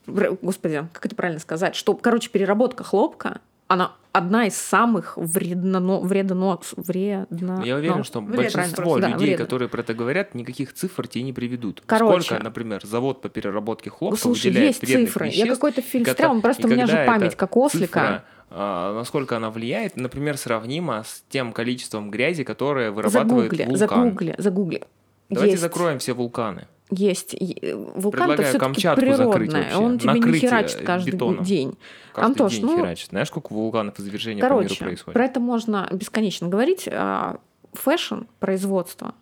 [0.07, 1.75] господи, как это правильно сказать?
[1.75, 8.21] Что, короче, переработка хлопка, она одна из самых вредно, вредно, вредно, Я уверен, ну, что
[8.21, 9.45] вредно, большинство просто, да, людей, вредно.
[9.45, 11.83] которые про это говорят, никаких цифр тебе не приведут.
[11.85, 12.23] Короче.
[12.27, 15.27] Сколько, например, завод по переработке хлопка Слушай, выделяет есть вредных цифры.
[15.27, 17.87] Я веществ, какой-то фильм ката- смотрела, просто у меня же когда память как ослика.
[17.87, 23.77] цифра, а, насколько она влияет, например, сравнимо с тем количеством грязи, которое вырабатывает Загугли, вулкан.
[23.77, 24.83] загугли, загугли.
[25.29, 25.63] Давайте Есть.
[25.63, 26.69] закроем все вулканы.
[26.91, 27.35] Есть.
[27.35, 29.77] Э, Вулкан это Предлагаю все-таки Камчатку природное.
[29.77, 31.45] Он тебе не э, херачит каждый бетоном.
[31.45, 31.77] день.
[32.13, 33.09] Каждый Антош, день ну, херачит.
[33.11, 35.15] Знаешь, сколько вулканов извержений по миру Короче, происходит?
[35.15, 36.89] про это можно бесконечно говорить.
[36.91, 37.39] А,
[37.73, 39.15] Фэшн, производство,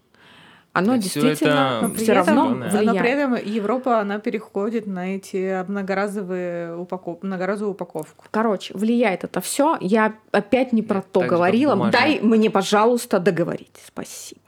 [0.74, 2.68] оно всё действительно это Но при, все этом, равно зелёное.
[2.68, 3.18] но при влияет.
[3.18, 7.22] этом Европа, она переходит на эти многоразовые упаков...
[7.22, 8.26] многоразовую упаковку.
[8.30, 9.78] Короче, влияет это все.
[9.80, 11.72] Я опять не про Это то говорила.
[11.74, 11.92] бумажные.
[12.00, 13.80] Дай мне, пожалуйста, договорить.
[13.86, 14.40] Спасибо.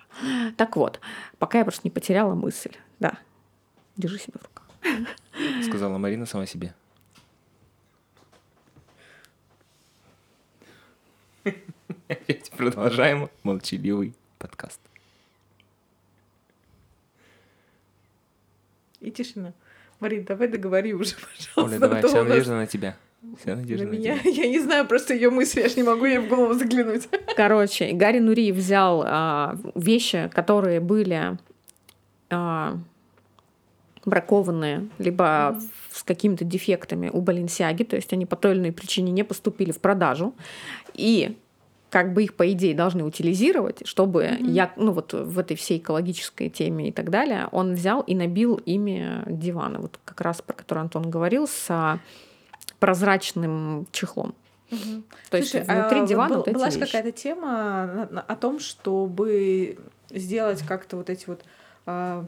[0.56, 1.00] Так вот,
[1.38, 2.72] пока я просто не потеряла мысль.
[3.96, 5.64] Держи себя в руках.
[5.64, 6.74] Сказала Марина сама себе.
[12.08, 14.80] Опять продолжаем молчаливый подкаст.
[19.00, 19.52] И тишина.
[20.00, 21.62] Марин, давай договори уже, пожалуйста.
[21.62, 22.96] Оля, давай, вся надежда на тебя.
[23.40, 24.18] Вся на надежда на меня.
[24.18, 24.30] тебя.
[24.30, 27.08] Я не знаю просто ее мысли, я ж не могу ей в голову заглянуть.
[27.36, 31.38] Короче, Гарри Нури взял а, вещи, которые были
[32.30, 32.78] а,
[34.06, 39.12] бракованные, либо с какими-то дефектами у Баленсиаги, то есть они по той или иной причине
[39.12, 40.34] не поступили в продажу,
[40.94, 41.36] и
[41.90, 44.52] как бы их, по идее, должны утилизировать, чтобы Мгм.
[44.52, 48.56] я, ну вот в этой всей экологической теме и так далее, он взял и набил
[48.66, 51.98] ими диваны, вот как раз про который Антон говорил, с а,
[52.78, 54.34] прозрачным чехлом.
[55.30, 58.34] То есть Слушай, внутри а дивана был- вот эти была же какая-то тема на- о
[58.36, 59.78] том, чтобы
[60.10, 61.44] сделать как-то вот эти вот
[61.86, 62.26] а,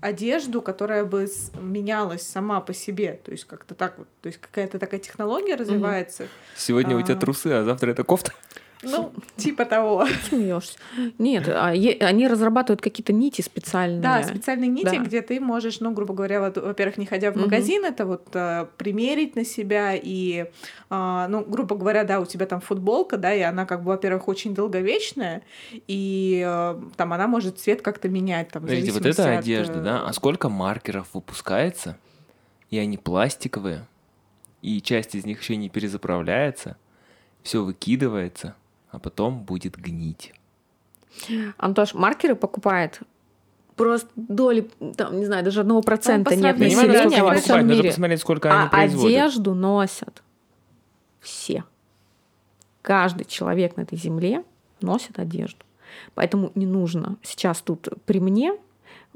[0.00, 1.28] одежду, которая бы
[1.60, 6.26] менялась сама по себе, то есть как-то так вот, то есть какая-то такая технология развивается,
[6.56, 7.18] Сегодня у тебя А.
[7.18, 8.32] трусы, а завтра это кофта.
[8.82, 10.06] Ну типа того.
[10.28, 10.78] Смеешься.
[11.18, 14.00] Нет, а они разрабатывают какие-то нити специальные.
[14.00, 14.98] Да, специальные нити, Да.
[14.98, 18.68] где ты можешь, ну, грубо говоря, вот, во-первых, не ходя в магазин, это вот а,
[18.76, 20.46] примерить на себя и,
[20.88, 24.28] а, ну, грубо говоря, да, у тебя там футболка, да, и она как бы, во-первых,
[24.28, 25.42] очень долговечная,
[25.86, 29.82] и а, там она может цвет как-то менять, там, Подождите, вот это от, одежда, э,
[29.82, 30.04] да?
[30.06, 31.98] А сколько маркеров выпускается?
[32.70, 33.86] И они пластиковые.
[34.62, 36.76] И часть из них еще не перезаправляется.
[37.42, 38.54] Все выкидывается,
[38.90, 40.32] а потом будет гнить.
[41.58, 43.00] Антош маркеры покупает
[43.76, 47.88] просто доли, там, не знаю, даже одного процента нет населения во они всем мире.
[47.88, 49.06] посмотреть, сколько они А производят.
[49.06, 50.22] одежду носят
[51.20, 51.64] все.
[52.82, 54.44] Каждый человек на этой земле
[54.80, 55.64] носит одежду.
[56.14, 58.52] Поэтому не нужно сейчас тут при мне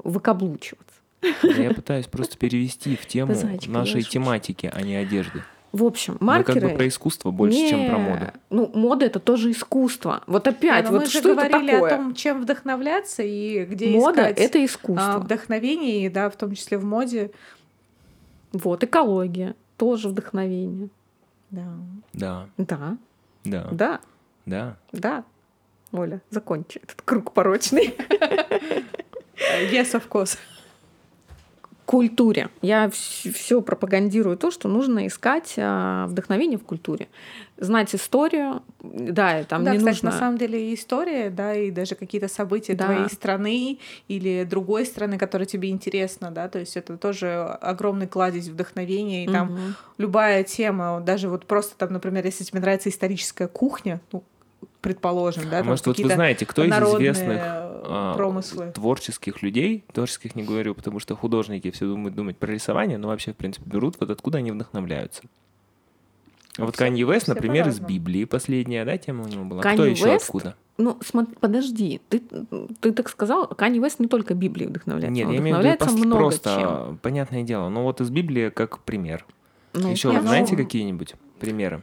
[0.03, 0.95] выкаблучиваться.
[1.41, 5.43] Да Я пытаюсь просто перевести в тему Зайчик, нашей тематики, а не одежды.
[5.75, 6.61] В общем, Мы маркеры...
[6.61, 8.25] как бы про искусство больше, чем про Не, моду.
[8.49, 10.23] Ну, мода это тоже искусство.
[10.25, 11.93] Вот опять, но вот мы же это говорили такое?
[11.93, 15.19] о том, чем вдохновляться и где Мода искать это а, искусство.
[15.19, 17.31] вдохновение, и, да, в том числе в моде.
[18.53, 20.87] Вот, экология тоже вдохновение.
[21.49, 21.65] Да.
[22.13, 22.97] Да, Да,
[23.43, 23.99] да, да,
[24.45, 24.77] да.
[24.93, 25.23] да.
[25.91, 27.93] Оля, закончи этот круг порочный.
[29.73, 30.37] Yes, of course.
[31.85, 32.49] Культуре.
[32.61, 37.07] Я все пропагандирую то, что нужно искать а, вдохновение в культуре.
[37.57, 40.11] Знать историю, да, там да, не кстати, нужно...
[40.11, 42.85] на самом деле и история, да, и даже какие-то события Да.
[42.85, 48.47] твоей страны или другой страны, которая тебе интересна, да, то есть это тоже огромный кладезь
[48.49, 49.75] вдохновения, и там Мгм.
[49.97, 54.23] любая тема, даже вот просто там, например, если тебе нравится историческая кухня, ну,
[54.85, 58.71] предположим, да, А там может, вот вы какие-то знаете, кто из народные, известных а, промыслы.
[58.71, 63.33] творческих людей, творческих не говорю, потому что художники все думают думать про рисование, но вообще,
[63.33, 65.23] в принципе, берут вот откуда они вдохновляются.
[66.59, 67.79] А вот Все- Канье Вест, например, из.
[67.79, 69.63] Библии последняя, да, тема у него была.
[69.63, 70.55] Канье Кто еще откуда?
[70.77, 72.21] Ну, смотри, подожди, ты,
[72.79, 75.97] ты так сказал, Канни Вест не только Библией вдохновляется, Нет, он я имею в виду
[75.97, 76.97] много просто, чем.
[77.01, 77.69] понятное дело.
[77.69, 79.25] Ну вот из Библии как пример.
[79.73, 81.81] Ну, еще не, вы знаете ну, какие-нибудь примеры?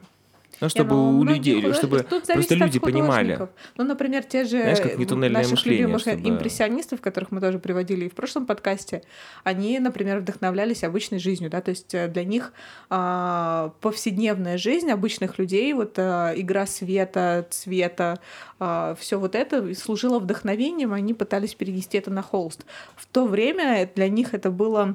[0.63, 3.49] Ну, чтобы ну, у людей, чтобы Тут просто люди понимали.
[3.77, 8.05] Ну, например, те же Знаешь, как наших мышление, любимых чтобы- импрессионистов, которых мы тоже приводили
[8.05, 9.03] и в прошлом подкасте,
[9.43, 12.53] они, например, вдохновлялись обычной жизнью, да, то есть э, для них
[12.91, 18.21] а, повседневная жизнь обычных людей, вот а, игра света, цвета,
[18.59, 22.65] все вот это служило вдохновением, они пытались перенести это на холст.
[22.95, 24.95] В то время для них это было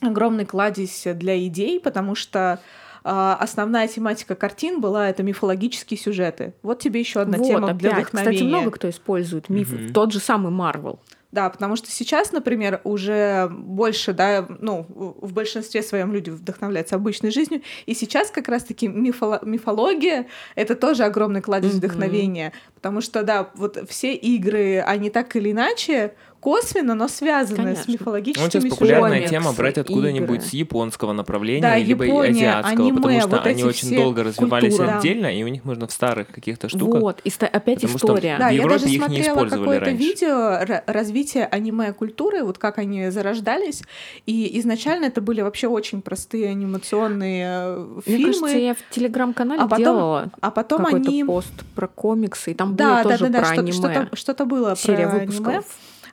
[0.00, 2.60] огромный кладезь для идей, потому что а,
[3.08, 6.54] основная тематика картин была это мифологические сюжеты.
[6.62, 7.78] Вот тебе еще одна вот, тема опять.
[7.78, 8.32] для вдохновения.
[8.32, 9.72] Кстати, много кто использует миф.
[9.72, 9.92] Мгм.
[9.92, 10.98] Тот же самый Марвел.
[11.32, 17.30] Да, потому что сейчас, например, уже больше, да, ну, в большинстве своем люди вдохновляются обычной
[17.30, 21.78] жизнью, и сейчас как раз-таки мифоло- мифология— это тоже огромный кладезь Мгм.
[21.78, 27.80] вдохновения, потому что, да, вот все игры, они так или иначе косвенно, но связаны с
[27.84, 27.92] Конечно.
[27.92, 30.48] мифологическими Ну, сейчас популярная комиксы, тема брать откуда-нибудь игры.
[30.48, 34.76] с японского направления, Да, либо Япония, азиатского, аниме, потому что вот они очень долго развивались
[34.76, 34.98] культуры.
[34.98, 37.00] отдельно, и у них можно в старых каких-то штуках.
[37.00, 38.36] Вот, и ста- опять Потому что- история.
[38.38, 40.02] Да, В я Европе даже их не смотрела использовали какое-то раньше.
[40.04, 40.28] видео
[40.62, 43.82] ра- развития аниме-культуры, вот как они зарождались.
[44.26, 48.32] И изначально это были вообще очень простые анимационные э, Мне фильмы.
[48.40, 51.24] кажется, я в телеграм-канале А потом- делала А потом какой-то они...
[51.24, 53.72] пост про комиксы, и там Да, было да, тоже да, да, про что- аниме.
[53.72, 55.46] что-то, что-то было Серия про выпусков.
[55.48, 55.62] аниме.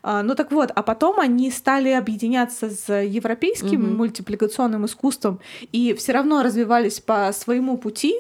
[0.04, 3.96] А, ну так вот, а потом они стали объединяться с европейским Мгм.
[3.98, 5.40] мультипликационным искусством
[5.72, 8.16] и все равно развивались по своему пути,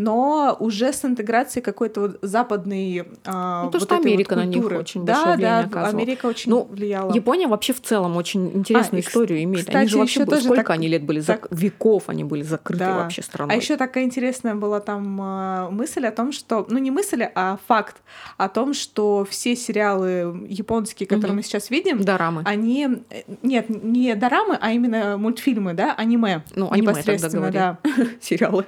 [0.00, 4.34] но уже с интеграцией какой-то вот западной а, Ну, то, вот что этой вот Америка
[4.36, 4.78] на них культуры.
[4.78, 5.88] очень да, большое да, оказывала.
[5.88, 7.12] Америка очень Ну, влияла.
[7.12, 9.60] Япония вообще в целом очень интересную А, историю имеет.
[9.66, 12.84] кстати, они же вообще были- сколько так- они лет были зак- веков они были закрыты
[12.84, 12.94] Да.
[12.96, 13.54] вообще страной.
[13.54, 17.58] А еще такая интересная была там а, мысль о том, что, ну не мысль, а
[17.68, 17.96] факт
[18.38, 21.36] о том, что все сериалы японские, которые Мгм.
[21.36, 22.42] мы сейчас видим, дорамы.
[22.46, 26.42] они э, нет не дорамы, а именно мультфильмы, да, аниме.
[26.54, 27.54] Ну, аниме тогда непосредственно, говори.
[27.58, 27.78] да.
[28.20, 28.64] сериалы.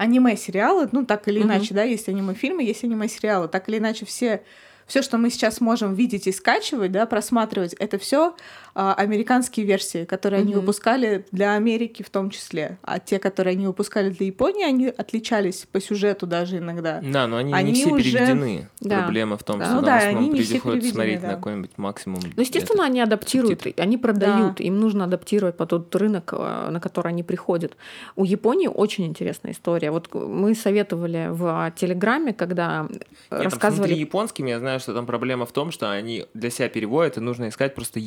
[0.00, 4.42] Аниме-сериалы, ну так или иначе, да, есть аниме-фильмы, есть аниме-сериалы, так или иначе все
[4.86, 8.34] все, что мы сейчас можем видеть и скачивать, да, просматривать, это все
[8.94, 10.60] американские версии, которые они Мгм.
[10.60, 12.78] выпускали для Америки в том числе.
[12.82, 17.00] А те, которые они выпускали для Японии, они отличались по сюжету даже иногда.
[17.02, 18.68] Да, но они, Они не все уже- переведены.
[18.80, 19.02] Да.
[19.02, 19.64] Проблема в том, Да.
[19.66, 21.28] что Ну там да, в основном они приходится смотреть да.
[21.28, 22.20] на какой-нибудь максимум.
[22.36, 23.82] Ну, естественно, они адаптируют, субтитры.
[23.82, 27.76] они продают, им нужно адаптировать под тот рынок, э, на который они приходят.
[28.16, 29.90] У Японии очень интересная история.
[29.90, 33.88] Вот мы советовали в Телеграме, когда Нет, там рассказывали...
[33.88, 37.20] внутри японским я знаю, что там проблема в том, что они для себя переводят, и
[37.20, 38.00] нужно искать просто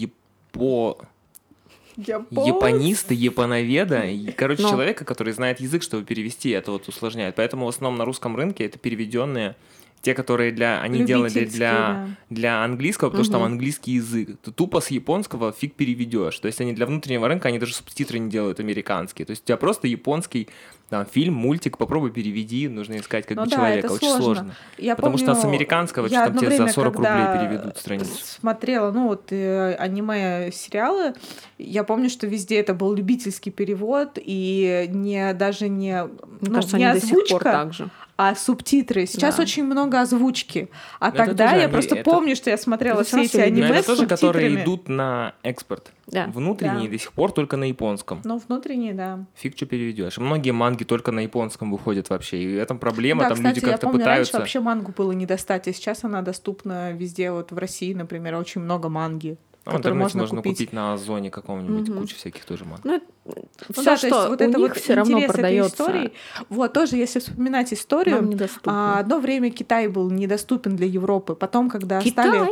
[1.98, 2.46] япо...
[2.46, 4.70] япониста, японоведа, и, короче, Ну.
[4.70, 7.36] человека, который знает язык, чтобы перевести, это вот усложняет.
[7.36, 9.56] Поэтому в основном на русском рынке это переведенные
[10.02, 12.08] те, которые для они делали для да.
[12.30, 14.38] для английского, потому что там английский язык.
[14.44, 16.38] Ты тупо с японского фиг переведешь.
[16.40, 19.26] То есть они для внутреннего рынка они даже субтитры не делают американские.
[19.26, 20.50] То есть у тебя просто японский
[20.94, 23.88] там фильм, мультик, попробуй переведи, нужно искать как Ну бы да, человека.
[23.88, 24.24] это Очень сложно.
[24.24, 24.56] сложно.
[24.78, 27.40] Я Потому что с помню, американского я что там тебе за время, 40 когда рублей
[27.40, 28.12] переведут страницу.
[28.24, 31.16] Смотрела, ну вот э, аниме-сериалы.
[31.58, 36.78] Я помню, что везде это был любительский перевод и не даже не, Мне ну, кажется,
[36.78, 37.90] не они до сих пор озвучка, так же.
[38.16, 39.06] А субтитры.
[39.06, 39.44] Сейчас Да.
[39.44, 40.70] очень много озвучки.
[41.00, 43.38] А это тогда тоже я они- просто это- помню, что я смотрела Это все эти
[43.38, 44.64] аниме это с тоже, которые субтитрами.
[44.64, 45.92] идут на экспорт.
[46.08, 46.28] Да.
[46.28, 46.92] Внутренние Да.
[46.94, 48.22] до сих пор только на японском.
[48.24, 49.26] Ну, внутренние, да.
[49.36, 50.18] Фиг что переведешь.
[50.18, 52.38] Многие манги только на японском выходят вообще.
[52.44, 53.24] И в этом проблема.
[53.24, 54.38] да, там кстати, люди как-то помню, раньше пытаются.
[54.40, 57.32] вообще мангу было не достать, а сейчас она доступна везде.
[57.32, 60.58] Вот в России, например, очень много манги, В которые интернете можно, можно купить.
[60.58, 61.88] купить на Озоне каком-нибудь.
[61.90, 62.00] Мгм.
[62.02, 62.82] Куча всяких тоже манг.
[62.84, 63.34] Ну, Ну
[63.72, 65.84] все, да, то что есть вот у это них вот все равно интерес этой продается.
[65.84, 66.12] истории.
[66.50, 68.30] Вот, тоже, если вспоминать историю,
[68.66, 71.36] а, одно время Китай был недоступен для Европы.
[71.36, 72.28] Потом, когда Китай?
[72.30, 72.50] стали...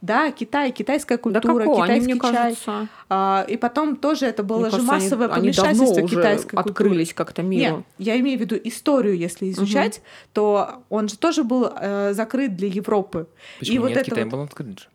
[0.00, 1.84] Да, Китай, китайская Да культура, какого?
[1.84, 2.32] Они, китайский мне чай.
[2.32, 6.02] кажется, А, и потом тоже это было мне же кажется, они- массовое они, давно помешательство
[6.04, 6.70] уже китайской культуры.
[6.70, 7.76] открылись как-то миру.
[7.76, 10.02] Нет, я имею в виду историю, если изучать,
[10.34, 13.28] то он же тоже был э, закрыт для Европы.
[13.58, 13.98] Почему и вот нет?
[13.98, 14.86] это Китай вот- был открыт же.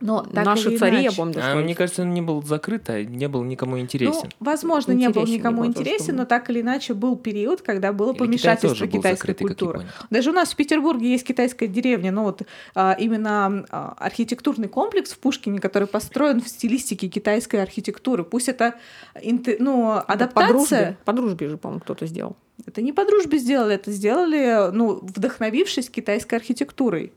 [0.00, 1.16] Но так Наши или цари, я иначе.
[1.16, 4.30] помню, А, мне кажется, он не был закрыт, а не был никому интересен.
[4.40, 7.60] Ну, возможно, не был Интересен никому не был, интересен, но так или иначе был период,
[7.60, 9.86] когда было Или Китай помешательство тоже был китайской закрытый, культуры.
[10.08, 12.42] Даже у нас в Петербурге есть китайская деревня, но вот
[12.74, 18.24] а, именно а, архитектурный комплекс в Пушкине, который построен в стилистике китайской архитектуры.
[18.24, 18.76] Пусть это
[19.22, 20.48] ну, Это По адаптация.
[20.48, 22.36] дружбе, по дружбе же, по-моему, кто-то сделал.
[22.66, 27.12] Это не по дружбе сделали, это сделали, ну, вдохновившись китайской архитектурой.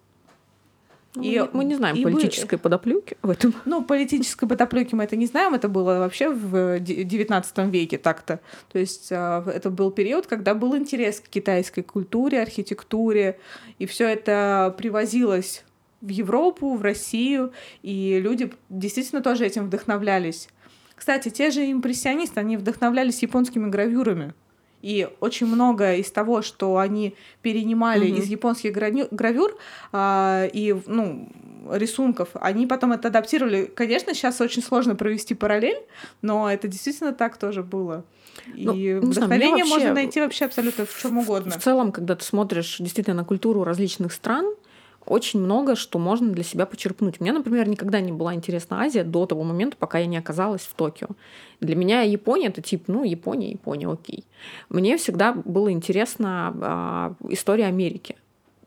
[1.17, 3.53] Ну, И- мы, мы не знаем и политической подоплеки в этом.
[3.65, 8.39] Ну, политической подоплеки мы это не знаем, это было вообще в XIX веке так-то.
[8.71, 13.39] То есть а, это был период, когда был интерес к китайской культуре, архитектуре,
[13.79, 15.63] и все это привозилось
[16.01, 20.49] в Европу, в Россию, и люди действительно тоже этим вдохновлялись.
[20.95, 24.33] Кстати, те же импрессионисты, они вдохновлялись японскими гравюрами.
[24.81, 28.19] И очень многое из того, что они перенимали Мгм.
[28.19, 29.57] из японских гравюр
[29.91, 31.29] а, и ну,
[31.71, 33.65] рисунков, они потом это адаптировали.
[33.65, 35.79] Конечно, сейчас очень сложно провести параллель,
[36.21, 38.05] но это действительно так тоже было.
[38.45, 41.51] Ну, и знаю, мне вдохновение вообще- можно найти вообще абсолютно в чем угодно.
[41.59, 44.53] В целом, когда ты смотришь действительно на культуру различных стран,
[45.07, 47.19] очень много что можно для себя почерпнуть.
[47.19, 50.73] Мне, например, никогда не была интересна Азия до того момента, пока я не оказалась в
[50.73, 51.07] Токио.
[51.61, 54.25] Для меня Япония это тип, ну, Япония, Япония, окей.
[54.69, 58.15] Мне всегда было интересна а, история Америки.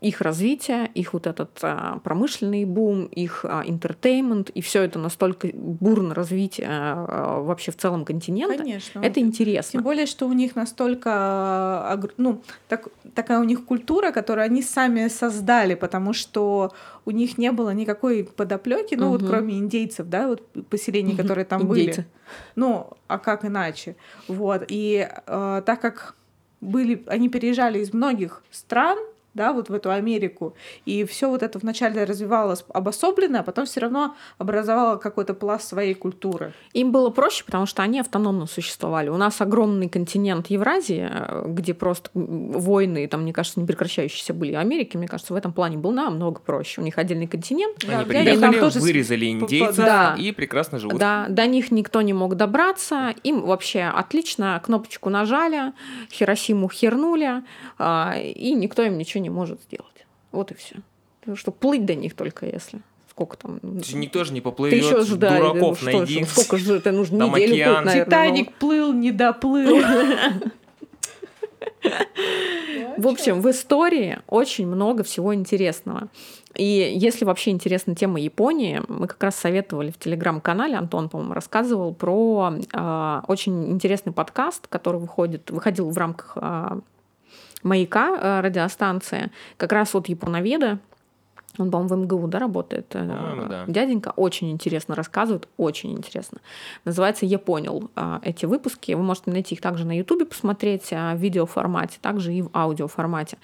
[0.00, 5.48] Их развитие, их вот этот а, промышленный бум, их а, интертеймент, и все это настолько
[5.52, 8.56] бурно развитие а, вообще в целом континента.
[8.56, 9.00] Конечно.
[9.00, 9.72] Это интересно.
[9.72, 14.62] Тем более, что у них настолько, а, ну, так, такая у них культура, которую они
[14.62, 16.72] сами создали, потому что
[17.04, 19.30] у них не было никакой подоплеки, ну вот Мгм.
[19.30, 21.96] кроме индейцев, да, вот поселений, которые там Индейцы.
[22.00, 22.06] были.
[22.56, 23.96] Ну, а как иначе?
[24.28, 24.64] Вот.
[24.68, 26.14] И э, так как
[26.60, 28.98] были, они переезжали из многих стран,
[29.34, 30.54] да, вот в эту Америку,
[30.84, 35.94] и все вот это вначале развивалось обособленно, а потом все равно образовало какой-то пласт своей
[35.94, 36.52] культуры.
[36.72, 39.08] Им было проще, потому что они автономно существовали.
[39.08, 44.54] У нас огромный континент Евразии, э, где просто войны, там, мне кажется, не прекращающиеся были.
[44.54, 46.80] Америки, мне кажется, в этом плане был намного проще.
[46.80, 47.78] У них отдельный континент.
[47.86, 50.16] Да, Они приехали, там тоже вырезали индейцев да.
[50.18, 50.98] и прекрасно живут.
[50.98, 53.14] Да, до них никто не мог добраться.
[53.22, 55.72] Им вообще отлично кнопочку нажали,
[56.10, 57.42] Хиросиму хернули,
[57.78, 60.06] а, и никто им ничего не может сделать.
[60.32, 60.76] Вот и все.
[61.34, 62.80] Что плыть до них только если.
[63.10, 63.60] Сколько там?
[63.60, 66.24] Ты же Никто же не Ты поплывет, еще ж, да, дураков что найди.
[66.24, 67.74] ж, Сколько же это нужно Там неделю океан.
[67.74, 68.04] плыть, наверное, ну.
[68.06, 69.82] Титаник плыл, не доплыл.
[72.96, 76.08] В общем, в истории очень много всего интересного.
[76.56, 76.64] И
[76.96, 82.52] если вообще интересна тема Японии, мы как раз советовали в телеграм-канале, Антон, по-моему, рассказывал про
[82.72, 86.80] а, очень интересный подкаст, который выходит, выходил в рамках а,
[87.62, 90.78] маяка а, радиостанции, как раз от японоведа.
[91.58, 92.86] Он, по-моему, в МГУ, да, работает.
[92.94, 93.64] э, По-моему, да.
[93.66, 96.38] Дяденька очень интересно рассказывает, очень интересно.
[96.84, 98.92] Называется «Я понял» а, эти выпуски.
[98.92, 103.36] Вы можете найти их также на Ютубе, посмотреть а, в видеоформате, также и в аудиоформате.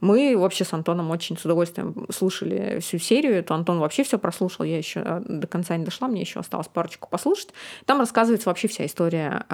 [0.00, 3.34] Мы вообще с Антоном очень с удовольствием слушали всю серию.
[3.34, 6.68] Это Антон вообще все прослушал, я еще а, до конца не дошла, мне еще осталось
[6.68, 7.50] парочку послушать.
[7.84, 9.44] Там рассказывается вообще вся история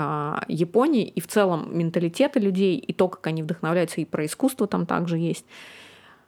[0.49, 4.87] Японии и в целом менталитета людей, и то, как они вдохновляются, и про искусство там
[4.87, 5.45] также есть.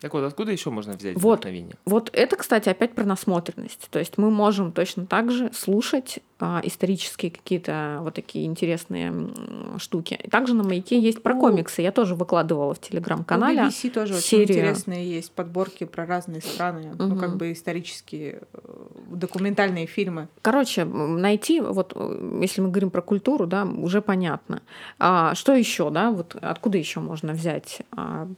[0.00, 1.40] Так вот, откуда еще можно взять Вот.
[1.40, 1.74] вдохновение?
[1.84, 3.88] Вот это, кстати, опять про насмотренность.
[3.90, 9.78] То есть мы можем точно так же слушать а, исторические какие-то вот такие интересные м,
[9.80, 10.20] штуки.
[10.30, 11.82] Также на маяке есть про У- комиксы.
[11.82, 13.62] Я тоже выкладывала в телеграм-канале.
[13.62, 14.44] У BBC тоже очень серию.
[14.58, 17.18] интересные есть подборки про разные страны, ну Мгм.
[17.18, 18.58] как бы исторические э,
[19.10, 20.28] документальные фильмы.
[20.42, 24.62] Короче, найти, вот э, если мы говорим про культуру, да, уже понятно.
[25.00, 28.28] А что еще, да, вот откуда еще можно взять, а,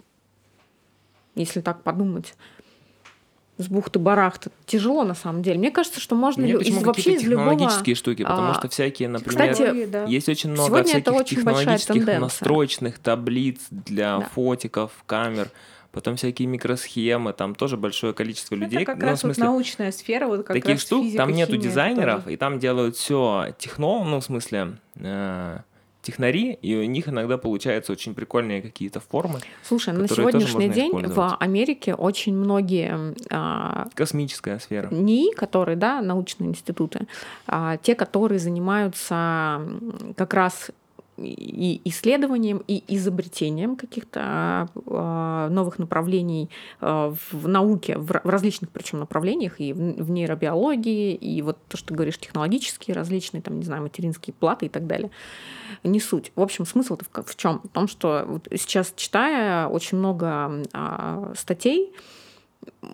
[1.35, 2.35] если так подумать?
[3.59, 4.51] С бухты-барахты.
[4.65, 5.59] Тяжело, на самом деле.
[5.59, 7.51] Мне кажется, что можно Мне лю- из, вообще из любого...
[7.51, 10.05] технологические штуки, потому а, что всякие, например, кстати, да.
[10.05, 14.29] есть очень много сегодня это всяких очень технологических настроечных таблиц для Да.
[14.33, 15.51] фотиков, камер,
[15.93, 18.79] потом всякие микросхемы, там тоже большое количество людей.
[18.79, 21.19] Это как ну, в раз вот смысле, научная сфера, вот как таких раз штук, физика,
[21.19, 22.35] там нету дизайнеров, тоже.
[22.35, 25.59] и там делают все техно, ну, в смысле, э,
[26.03, 29.41] технари, и у них иногда получаются очень прикольные какие-то формы.
[29.63, 34.89] Слушай, на сегодняшний можно день в Америке очень многие а, Космическая сфера.
[34.91, 37.07] НИИ, которые, да, научные институты,
[37.47, 39.61] а, те, которые занимаются
[40.17, 40.71] как раз
[41.23, 46.51] и исследованием, и изобретением каких-то а, а, новых направлений
[46.81, 51.77] а, в науке, в ра- в различных причем направлениях, и в нейробиологии, и вот то,
[51.77, 55.11] что ты говоришь, технологические различные, там, не знаю, материнские платы и так далее.
[55.85, 56.33] Не суть.
[56.35, 57.61] В общем, смысл в, чем?
[57.65, 60.63] В том, что сейчас, читая очень много
[61.37, 61.93] статей,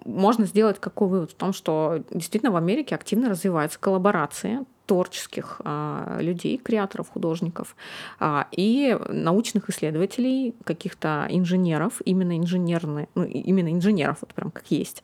[0.04, 1.32] можно сделать какой вывод?
[1.32, 7.76] В том, что действительно в Америке активно развиваются коллаборации творческих а, людей, креаторов, художников
[8.18, 15.02] а, и научных исследователей, каких-то инженеров, именно инженерные, ну, именно инженеров, вот прям как есть.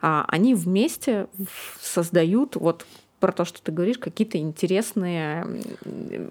[0.00, 1.28] А, они вместе
[1.80, 2.86] создают вот
[3.20, 5.46] про то, что ты говоришь, какие-то интересные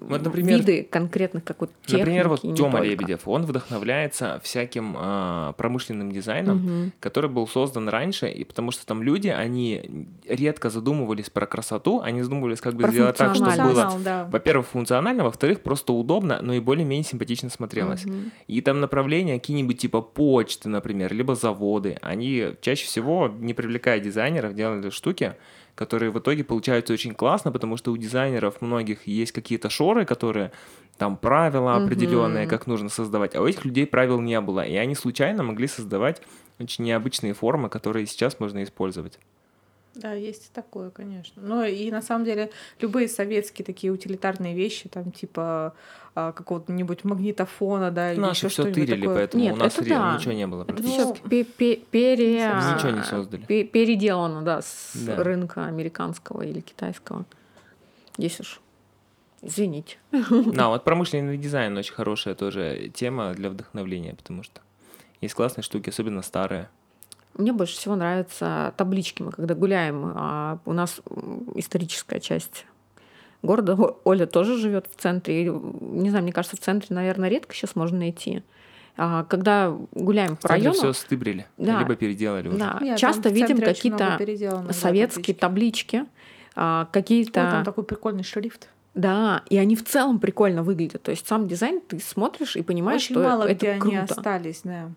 [0.00, 2.00] Вот, например, виды конкретных какой-то техники.
[2.00, 2.80] Например, вот Тёма.
[2.80, 6.92] Лебедев, он вдохновляется всяким а, промышленным дизайном, Мгм.
[7.00, 12.22] который был создан раньше, и потому что там люди, они редко задумывались про красоту, они
[12.22, 14.24] задумывались, как бы Про сделать так, чтобы было, да.
[14.30, 18.04] во-первых, функционально, во-вторых, просто удобно, но и более-менее симпатично смотрелось.
[18.04, 18.32] Мгм.
[18.48, 24.54] И там направления какие-нибудь типа почты, например, либо заводы, они чаще всего, не привлекая дизайнеров,
[24.54, 25.34] делали штуки,
[25.80, 30.52] которые в итоге получаются очень классно, потому что у дизайнеров многих есть какие-то шоры, которые
[30.98, 33.34] там правила определенные, как нужно создавать.
[33.34, 34.60] А у этих людей правил не было.
[34.60, 36.20] И они случайно могли создавать
[36.58, 39.18] очень необычные формы, которые сейчас можно использовать.
[39.94, 41.40] Да, есть и такое, конечно.
[41.40, 45.72] Но и на самом деле любые советские такие утилитарные вещи, там типа
[46.14, 49.14] а, какого-нибудь магнитофона, да, или Наши еще все что-нибудь тырили, такое.
[49.16, 50.16] поэтому Нет, у нас это ре- да.
[50.16, 50.64] ничего не было.
[50.66, 50.74] Это
[51.28, 52.34] пе- пере...
[52.74, 53.42] Ничего не создали.
[53.42, 55.16] пе- переделано, да, с Да.
[55.22, 57.24] рынка американского или китайского.
[58.16, 58.60] Если уж.
[59.42, 59.96] Извините.
[60.52, 64.60] Да, вот промышленный дизайн очень хорошая тоже тема для вдохновления, потому что
[65.22, 66.68] есть классные штуки, особенно старые.
[67.34, 69.22] Мне больше всего нравятся таблички.
[69.22, 71.00] Мы когда гуляем, а у нас
[71.54, 72.66] историческая часть
[73.42, 73.74] города.
[74.04, 75.44] Оля тоже живет в центре.
[75.44, 78.42] И, не знаю, мне кажется, в центре, наверное, редко сейчас можно найти.
[78.96, 81.78] А когда гуляем по району, все стыбрили, Да.
[81.78, 82.58] либо переделали уже.
[82.58, 86.04] да, Нет, часто видим какие-то переделано, да, советские таблички,
[86.54, 87.40] а, какие-то...
[87.44, 88.68] Ой, там такой прикольный шрифт.
[88.94, 91.02] Да, и они в целом прикольно выглядят.
[91.02, 93.86] То есть сам дизайн ты смотришь и понимаешь, Очень что мало это где круто.
[93.86, 94.90] они остались, да.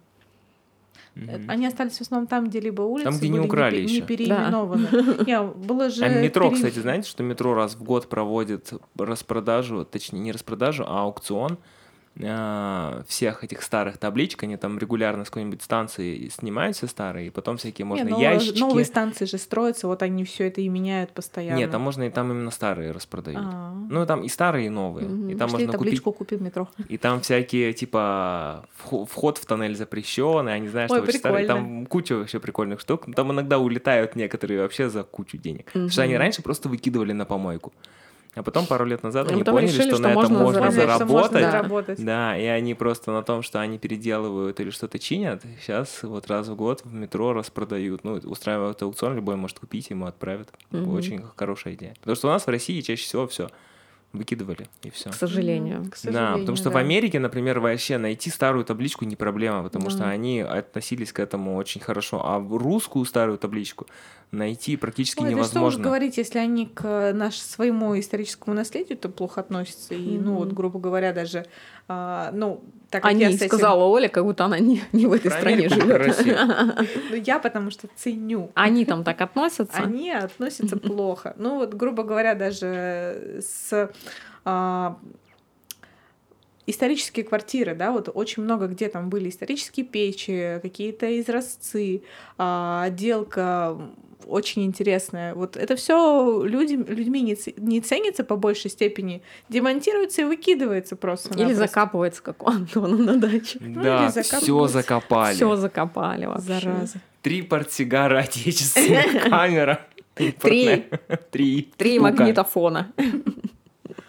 [1.15, 1.49] Мгм.
[1.49, 3.93] Они остались в основном там, где либо улицы Там, где не были украли не, пе-
[3.93, 4.87] не переименованы.
[5.27, 9.85] Не, было же А метро, пере- кстати, знаете, что метро раз в год проводит распродажу,
[9.85, 11.57] точнее не распродажу, а аукцион
[12.15, 17.57] всех этих старых табличек, они там регулярно с какой-нибудь станции снимают все старые, и потом
[17.57, 18.59] всякие Не, можно но ящички.
[18.59, 21.57] Новые станции же строятся, вот они все это и меняют постоянно.
[21.57, 23.39] Нет, там можно и там именно старые распродают.
[23.41, 23.73] А.
[23.89, 25.07] Ну, там и старые, и новые.
[25.07, 25.29] Мгм.
[25.29, 25.89] И там Пошли можно купить.
[25.91, 26.69] табличку купим в метро.
[26.87, 31.19] И там всякие, типа, вхо- вход в тоннель запрещен, и они знают, Ой, что очень
[31.19, 31.47] старые.
[31.47, 33.07] Там куча вообще прикольных штук.
[33.15, 35.65] Там иногда улетают некоторые вообще за кучу денег.
[35.65, 37.73] Потому что они раньше просто выкидывали на помойку.
[38.35, 40.71] А потом пару лет назад А они поняли, решили, что, что на этом можно можно
[40.71, 41.09] заработать.
[41.09, 41.51] Можно заработать.
[41.51, 42.05] заработать.
[42.05, 46.47] Да, и они просто на том, что они переделывают или что-то чинят, сейчас вот раз
[46.47, 48.03] в год в метро распродают.
[48.03, 50.49] Ну, устраивают аукцион, любой может купить, ему отправят.
[50.71, 50.93] Мгм.
[50.93, 51.93] Очень хорошая идея.
[51.99, 53.49] Потому что у нас в России чаще всего все
[54.13, 55.09] выкидывали, и все.
[55.09, 55.85] К сожалению.
[55.85, 56.79] К Да, сожалению, потому что в да.
[56.79, 60.09] Америке, например, вообще найти старую табличку не проблема, потому что Да.
[60.09, 62.21] они относились к этому очень хорошо.
[62.23, 63.87] А в русскую старую табличку
[64.31, 65.83] найти практически Ой, да что уж невозможно.
[65.83, 69.93] говорить, если они к наш, своему историческому наследию-то плохо относятся.
[69.93, 71.45] И, ну, вот, грубо говоря, даже,
[71.87, 73.47] а, ну, так как Они, я с этим...
[73.47, 76.15] сказала Оля, как будто она не, не в этой стране живет.
[77.09, 78.51] Ну, я потому что ценю.
[78.55, 79.77] Они там так относятся.
[79.77, 81.33] Они относятся плохо.
[81.37, 83.91] Ну, вот, грубо говоря, даже с
[86.65, 92.03] исторические квартиры, да, вот очень много где там были исторические печи, какие-то изразцы,
[92.37, 93.77] а, отделка
[94.25, 95.35] очень интересная.
[95.35, 101.37] Вот это все люди, людьми не, не ценится по большей степени, демонтируется и выкидывается просто.
[101.37, 103.59] Или закапывается, как у Антона на даче.
[103.59, 105.35] Да, или все закопали.
[105.35, 106.47] Все закопали вообще.
[106.47, 106.97] Зараза.
[107.21, 109.85] Три портсигара отечественных, камера.
[110.15, 110.85] Три.
[111.31, 112.01] Три штука.
[112.01, 112.93] магнитофона.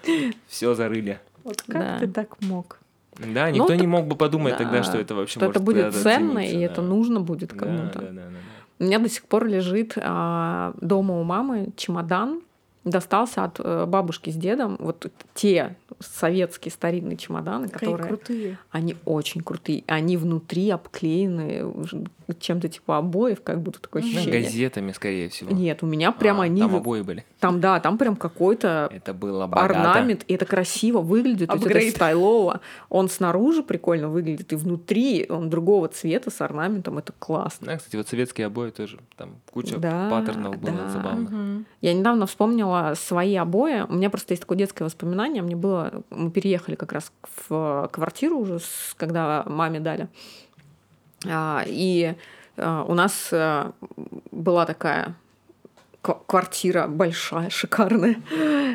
[0.48, 1.20] Все зарыли.
[1.42, 1.98] Вот как Да.
[2.00, 2.78] ты так мог?
[3.18, 5.60] Да, никто Ну, не так- мог бы подумать тогда, да, что это вообще Что это
[5.60, 6.88] может будет куда-то ценно, и цениться, это да.
[6.88, 7.98] нужно будет Да, кому-то.
[8.00, 8.36] да, да, да, да.
[8.80, 12.40] У меня до сих пор лежит а, дома у мамы чемодан.
[12.82, 14.76] Достался от э, бабушки с дедом.
[14.78, 18.08] Вот те советские старинные чемоданы, Какие которые...
[18.08, 18.58] крутые.
[18.72, 19.84] Они очень крутые.
[19.86, 21.64] Они внутри обклеены
[22.32, 24.42] чем-то типа обоев, как будто такое Ну, ощущение.
[24.42, 25.50] газетами, скорее всего.
[25.52, 26.60] Нет, у меня прям А, они...
[26.60, 27.24] Там обои были.
[27.40, 29.74] Там, да, там прям какой-то Это было богато.
[29.80, 32.60] орнамент, и это красиво выглядит, то есть это стайлово.
[32.88, 37.66] Он снаружи прикольно выглядит, и внутри он другого цвета с орнаментом, это классно.
[37.66, 40.88] Да, кстати, вот советские обои тоже, там куча Да, паттернов было да.
[40.88, 41.28] забавно.
[41.30, 41.66] Мгм.
[41.80, 43.82] Я недавно вспомнила свои обои.
[43.88, 45.42] У меня просто есть такое детское воспоминание.
[45.42, 45.92] Мне было...
[46.10, 47.12] Мы переехали как раз
[47.48, 48.58] в квартиру уже,
[48.96, 50.08] когда маме дали.
[51.28, 52.14] А, И
[52.56, 53.72] а, у нас а,
[54.30, 55.14] была такая
[56.02, 58.16] ква- квартира большая, шикарная.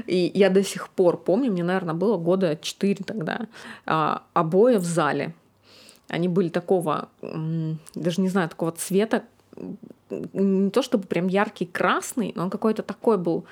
[0.07, 3.47] И я до сих пор помню, мне, наверное, было года 4 тогда,
[4.33, 5.33] обои в зале.
[6.07, 9.23] Они были такого, даже не знаю, такого цвета,
[10.09, 13.45] не то чтобы прям яркий красный, но он какой-то такой был,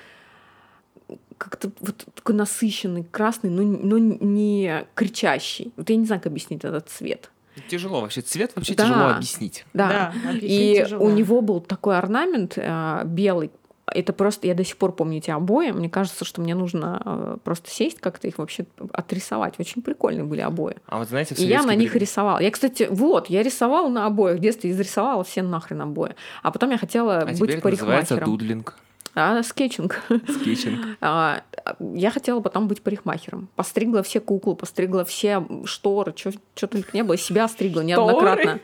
[1.36, 5.72] как-то вот такой насыщенный красный, но, но не кричащий.
[5.76, 7.30] Вот я не знаю, как объяснить этот цвет.
[7.68, 8.20] Тяжело вообще.
[8.20, 8.84] Цвет вообще Да.
[8.84, 9.64] тяжело объяснить.
[9.74, 10.12] Да.
[10.28, 11.04] объяснить И тяжело.
[11.06, 13.50] у него был такой орнамент э, белый.
[13.90, 15.70] Это просто, я до сих пор помню эти обои.
[15.70, 19.54] Мне кажется, что мне нужно э, просто сесть как-то их вообще отрисовать.
[19.58, 20.76] Очень прикольные были обои.
[20.86, 22.38] А вот знаете, в И я на них времена- рисовала.
[22.38, 24.36] Я, кстати, вот, я рисовала на обоях.
[24.36, 26.14] В детстве изрисовала все нахрен обои.
[26.42, 28.38] А потом я хотела А быть теперь это называется парикмахером.
[28.38, 28.78] doodling,
[29.18, 30.00] А, sketching.
[30.28, 30.78] sketching.
[31.00, 31.42] А,
[31.80, 33.48] Я хотела потом быть парикмахером.
[33.56, 37.16] Постригла все куклы, постригла все шторы, что только не было.
[37.16, 38.60] Себя стригла неоднократно.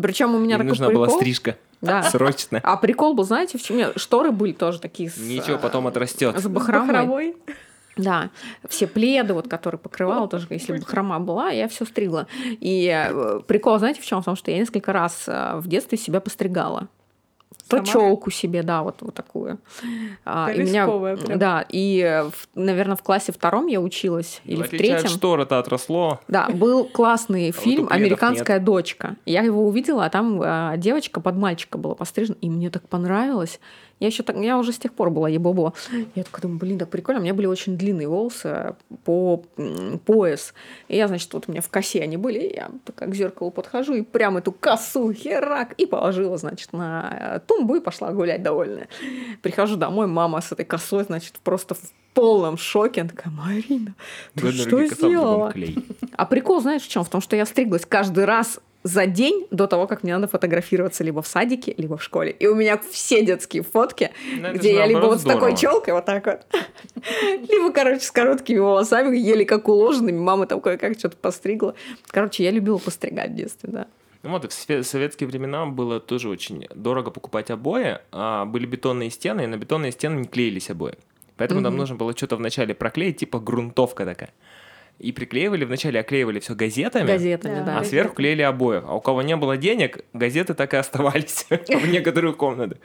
[0.00, 1.06] Причем у меня Им нужна прикол.
[1.06, 1.56] была стрижка.
[1.80, 2.02] Да.
[2.02, 2.60] Срочно.
[2.62, 3.92] А прикол был, знаете, в чем?
[3.96, 6.38] Шторы были тоже такие с, Ничего, э, потом отрастет.
[6.38, 6.86] с бахромой.
[6.88, 7.36] Бахромой.
[7.96, 8.30] Да,
[8.68, 12.26] все пледы, вот, которые покрывала, тоже, если бы хрома была, я все стригла.
[12.46, 14.22] И э, прикол, знаете, в чем?
[14.22, 16.88] В том, что я несколько раз э, в детстве себя постригала.
[17.70, 17.86] То Сама?
[17.86, 19.58] челку себе, да, вот, вот такую.
[20.24, 21.38] А, Это рисковая прям.
[21.38, 22.24] да, и,
[22.56, 25.16] наверное, в классе втором я училась, или в в отличие от третьем.
[25.16, 26.20] штор это отросло.
[26.26, 29.14] Да, был классный у фильм «Американская дочка».
[29.24, 33.60] Я его увидела, а там а, девочка под мальчика была пострижена, и мне так понравилось.
[34.00, 35.74] Я еще так, я уже с тех пор была ебобо.
[36.14, 37.20] Я такая думаю, блин, так прикольно.
[37.20, 38.74] У меня были очень длинные волосы
[39.04, 40.54] по м, пояс.
[40.88, 43.50] И я, значит, вот у меня в косе они были, и я такая к зеркалу
[43.50, 48.42] подхожу и прям эту косу херак и положила, значит, на э, тумбу и пошла гулять
[48.42, 48.88] довольная.
[49.42, 53.02] Прихожу домой, мама с этой косой, значит, просто в полном шоке.
[53.02, 53.94] Она такая, Марина,
[54.34, 55.52] ты Две что сделала?
[56.16, 57.04] А прикол, знаешь, в чем?
[57.04, 61.04] В том, что я стриглась каждый раз за день до того, как мне надо фотографироваться
[61.04, 62.30] либо в садике, либо в школе.
[62.32, 65.56] И у меня все детские фотки, Ну, где я либо вот с такой здорово.
[65.56, 66.40] челкой, вот так вот,
[67.48, 70.18] либо, короче, с короткими волосами, еле как уложенными.
[70.18, 71.74] Мама там кое-как что-то постригла.
[72.08, 73.86] Короче, я любила постригать в детстве, да.
[74.22, 79.42] Ну вот, в советские времена было тоже очень дорого покупать обои, а были бетонные стены,
[79.42, 80.94] и на бетонные стены не клеились обои.
[81.36, 81.80] Поэтому нам Мгм.
[81.80, 84.30] нужно было что-то вначале проклеить, типа грунтовка такая.
[85.00, 87.78] И приклеивали, вначале оклеивали все газетами, Газетами, Да.
[87.78, 88.82] а сверху клеили обои.
[88.86, 92.78] А у кого не было денег, газеты так и оставались в некоторых комнатах.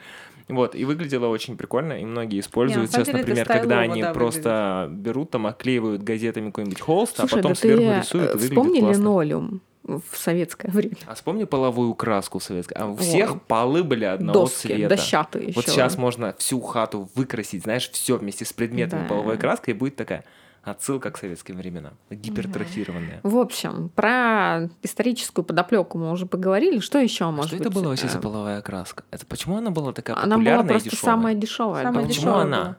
[0.48, 4.88] Вот, и выглядело очень прикольно, и многие используют самом сейчас, например, когда они да, просто
[4.92, 9.00] берут там, оклеивают газетами какой-нибудь холст, а потом да сверху рисуют, и выглядит классно.
[9.00, 10.96] линолеум в советское время.
[11.06, 12.80] А вспомни половую краску советскую.
[12.80, 14.88] А у всех полы были одного Доски, цвета.
[14.88, 15.72] дощатые Вот ещё.
[15.72, 19.08] сейчас можно всю хату выкрасить, знаешь, все вместе с предметами Да.
[19.08, 20.24] половой краской, и будет такая
[20.66, 21.94] отсылка к советским временам.
[22.10, 23.20] Гипертрофированная.
[23.22, 26.80] В общем, про историческую подоплеку мы уже поговорили.
[26.80, 27.66] Что еще может Что быть?
[27.66, 29.04] это было вообще за э, половая краска?
[29.10, 31.14] Это почему она была такая Она была популярная просто и дешевая?
[31.16, 31.82] самая дешевая.
[31.84, 32.08] Самая да.
[32.08, 32.76] Почему дешевая она?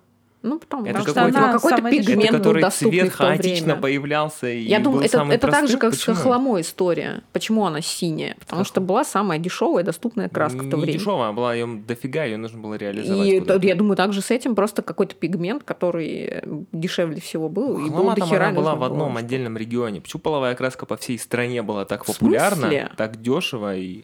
[0.47, 4.61] Ну, потому Это что какой-то- она какой-то пигмент был который доступный цвет хаотично появлялся и
[4.61, 6.15] Я думаю, был это, это так же, как Почему?
[6.15, 7.21] с хохломой история.
[7.33, 8.35] Почему она синяя?
[8.39, 10.99] Потому что была самая дешевая доступная краска в то Не время.
[10.99, 13.27] дешевая, а была ее дофига, ее нужно было реализовать.
[13.27, 16.41] И т- я думаю, также с этим просто какой-то пигмент, который э,
[16.71, 17.85] дешевле всего был.
[17.85, 19.19] и был там она была в одном было.
[19.19, 19.99] отдельном регионе.
[20.01, 24.03] Почему половая краска по всей стране была так популярна, так дешево и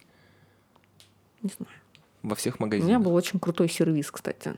[1.41, 1.71] Не знаю.
[2.23, 2.87] во всех У магазинах?
[2.89, 4.53] меня был очень крутой сервиз, кстати.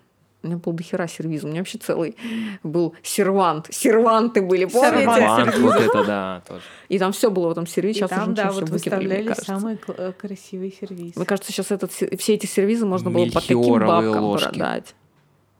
[0.46, 1.44] У меня был дохера сервиз.
[1.44, 2.16] У меня вообще целый
[2.64, 3.68] был сервант.
[3.72, 5.00] Серванты были, помните?
[5.00, 5.58] Сервант.
[5.58, 6.62] Вот это да, тоже.
[6.90, 8.02] И там все было в этом сервизе.
[8.02, 11.16] Сейчас там, уже да, вот выставляли кл- э, красивый сервис.
[11.16, 14.50] Мне кажется, сейчас этот, се- все эти сервизы можно было по таким бабкам ложки.
[14.50, 14.94] продать.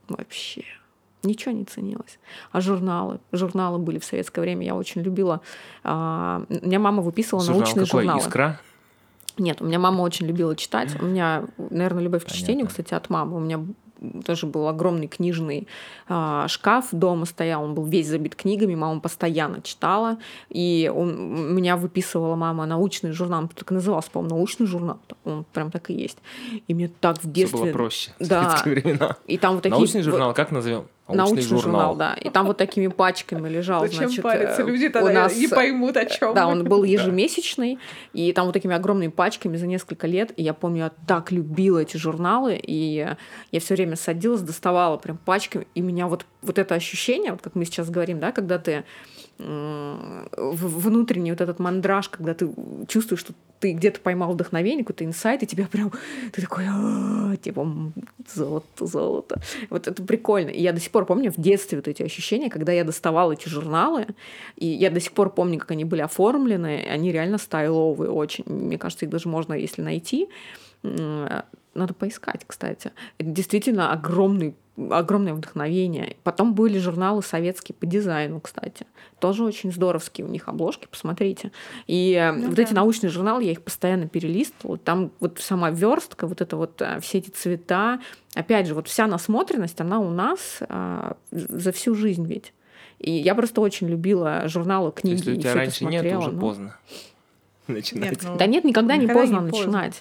[0.08, 0.62] Вообще.
[1.24, 2.20] Ничего не ценилось.
[2.52, 3.18] А журналы?
[3.32, 4.64] Журналы были в советское время.
[4.64, 5.40] Я очень любила.
[5.82, 8.02] а, у меня мама выписывала Журнал научные какой?
[8.02, 8.20] журналы.
[8.20, 8.60] Искра?
[9.38, 10.96] Нет, у меня мама очень любила читать.
[11.00, 12.68] У меня, наверное, любовь к чтению, Понятно.
[12.68, 13.36] кстати, от мамы.
[13.36, 13.60] У меня
[14.24, 15.66] тоже был огромный книжный
[16.08, 20.18] а, шкаф дома стоял, он был весь забит книгами, мама постоянно читала,
[20.48, 25.70] и он, меня выписывала мама научный журнал, так и назывался, по-моему, научный журнал, он прям
[25.70, 26.18] так и есть.
[26.68, 27.60] И мне так в Все детстве...
[27.60, 28.12] было проще.
[28.18, 28.42] в Да.
[28.42, 29.16] советские времена.
[29.26, 29.76] И там вот такие...
[29.76, 30.86] Научный журнал, как назовем?
[31.08, 31.94] Научный, журнал.
[31.94, 32.14] да.
[32.14, 34.62] И там вот такими пачками лежал, Зачем значит, париться?
[34.62, 36.34] э, Люди у тогда нас не поймут, о чем.
[36.34, 37.78] да, он был ежемесячный,
[38.12, 40.32] и там вот такими огромными пачками за несколько лет.
[40.36, 43.06] И я помню, я так любила эти журналы, и
[43.52, 47.54] я все время садилась, доставала прям пачками, и меня вот, вот это ощущение, вот как
[47.54, 48.84] мы сейчас говорим, да, когда ты
[49.38, 52.48] внутренний вот этот мандраж, когда ты
[52.88, 55.92] чувствуешь, что ты где-то поймал вдохновение, какой-то инсайт, и тебя прям,
[56.32, 57.92] ты такой, «А, типа,
[58.34, 59.40] золото, золото.
[59.70, 60.50] Вот это прикольно.
[60.50, 63.48] И я до сих пор помню в детстве вот эти ощущения, когда я доставала эти
[63.48, 64.06] журналы,
[64.56, 68.44] и я до сих пор помню, как они были оформлены, они реально стайловые очень.
[68.46, 70.28] Мне кажется, их даже можно, если найти,
[71.76, 72.92] надо поискать, кстати.
[73.18, 74.54] Это действительно огромный
[74.90, 76.16] огромное вдохновение.
[76.22, 78.86] Потом были журналы советские по дизайну, кстати.
[79.18, 81.50] Тоже очень здоровские у них обложки, посмотрите.
[81.86, 82.62] И э, Ну вот да.
[82.62, 84.76] эти научные журналы, я их постоянно перелистывала.
[84.76, 88.00] Там вот сама верстка, вот это вот э, все эти цвета.
[88.34, 92.52] Опять же, вот вся насмотренность, она у нас а, за всю жизнь ведь.
[92.98, 95.16] И я просто очень любила журналы, книги.
[95.16, 96.40] Если у и тебя раньше нет, то смотрела, уже ну.
[96.40, 96.76] поздно
[97.66, 98.10] начинать.
[98.10, 99.92] Нет, ну, Да нет, никогда, не Никогда поздно не поздно.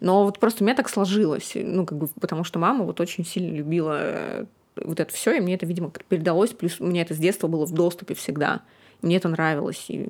[0.00, 3.24] Но вот просто у меня так сложилось, ну, как бы, потому что мама вот очень
[3.24, 4.44] сильно любила э,
[4.76, 7.66] вот это все, и мне это, видимо, передалось, плюс у меня это с детства было
[7.66, 8.62] в доступе всегда.
[9.00, 9.84] Мне это нравилось.
[9.88, 10.08] И...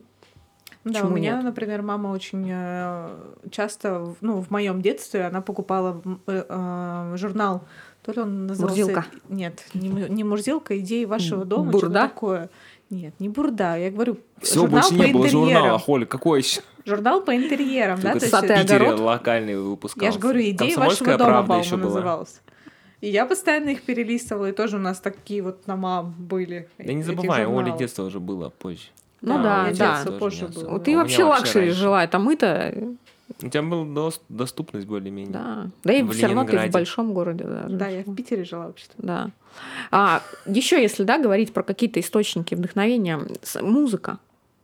[0.85, 1.45] Да, Почему у меня, нет?
[1.45, 3.16] например, мама очень э,
[3.51, 7.64] часто, ну, в моем детстве она покупала э, э, журнал,
[8.03, 8.81] то ли он назывался...
[8.81, 9.07] Мурзилка.
[9.29, 11.79] Нет, не, не Мурзилка, идеи вашего дома, Бурда?
[11.79, 12.51] что-то такое.
[12.93, 15.30] Нет, не бурда, я говорю, Все, журнал больше по не было интерьерам.
[15.55, 16.61] журнала, Холь, какой еще?
[16.84, 18.30] Журнал по интерьерам, да, то в есть...
[18.30, 19.01] Сад и Питере огород?
[19.01, 20.05] локальный выпускался.
[20.07, 21.86] Я же говорю, идеи Комсомольская вашего дома, по-моему, еще была.
[21.86, 22.40] назывался.
[23.01, 26.68] И я постоянно их перелистывала, и тоже у нас такие вот дома были.
[26.78, 28.88] Да не забывай, у Оли детство уже было позже.
[29.22, 30.12] Ну Да, да, да.
[30.12, 30.78] позже было.
[30.78, 32.74] Ты меня вообще luxury жила, а мы-то,
[33.43, 35.33] У тебя была дос- доступность более-менее.
[35.33, 35.66] да.
[35.85, 37.66] Да и В все равно ты в большом городе, да.
[37.68, 38.95] Да, я в Питере жила вообще-то.
[38.99, 39.30] Да.
[39.91, 43.20] А, еще если, да, говорить про какие-то источники вдохновения,
[43.61, 44.18] музыка.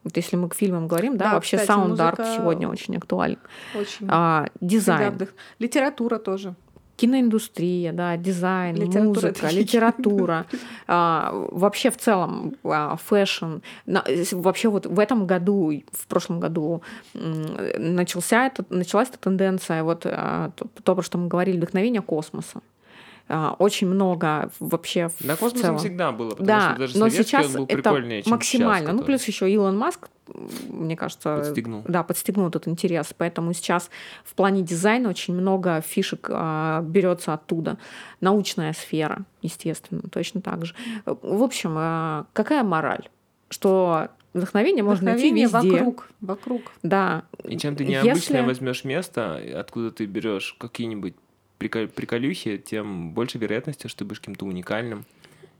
[0.05, 3.39] Вот если мы к фильмам говорим, да, Да, вообще sound art сегодня очень актуален.
[3.75, 4.07] Очень.
[4.09, 6.55] А, дизайн, вдох- Литература тоже.
[6.99, 10.47] Киноиндустрия, да, дизайн, Литература музыка, это литература,
[10.89, 13.59] а, вообще в целом а, фэшн.
[13.87, 16.83] На- вообще вот в этом году, в прошлом году
[17.15, 22.61] начался это, началась эта тенденция, вот а, то, то, про что мы говорили, вдохновение космоса.
[23.31, 25.79] А, Очень много вообще в Да, в космосом целом.
[25.79, 28.77] всегда было, потому Да, что даже но сейчас он был это прикольнее, чем максимально.
[28.79, 30.09] сейчас, ну, который плюс еще Илон Маск,
[30.69, 31.83] мне кажется, подстегнул.
[31.87, 33.13] да, подстегнул этот интерес.
[33.17, 33.91] Поэтому сейчас
[34.25, 37.77] в плане дизайна очень много фишек а, берется оттуда.
[38.23, 40.75] Научная сфера, естественно, точно так же.
[41.05, 43.09] В общем, а, какая мораль?
[43.51, 45.79] Что вдохновение можно найти Вдохновение везде.
[45.85, 46.09] вокруг.
[46.21, 46.63] Вокруг.
[46.83, 47.25] Да.
[47.45, 51.15] И чем ты Если- необычное возьмешь место, откуда ты берешь какие-нибудь
[51.59, 55.05] приколюхи, тем больше вероятности, что ты будешь каким-то уникальным,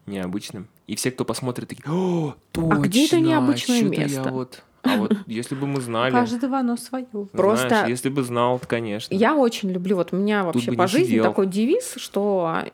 [0.07, 0.69] необычным.
[0.87, 4.63] И все, кто посмотрит, такие, о, точно, А где это необычное я место?» вот...
[4.83, 7.05] А вот если бы мы У знали, каждого оно свое.
[7.33, 9.13] Просто- знаешь, если бы знал, конечно.
[9.13, 11.25] Я очень люблю, вот у меня вообще по жизни сидел.
[11.25, 12.65] такой девиз, что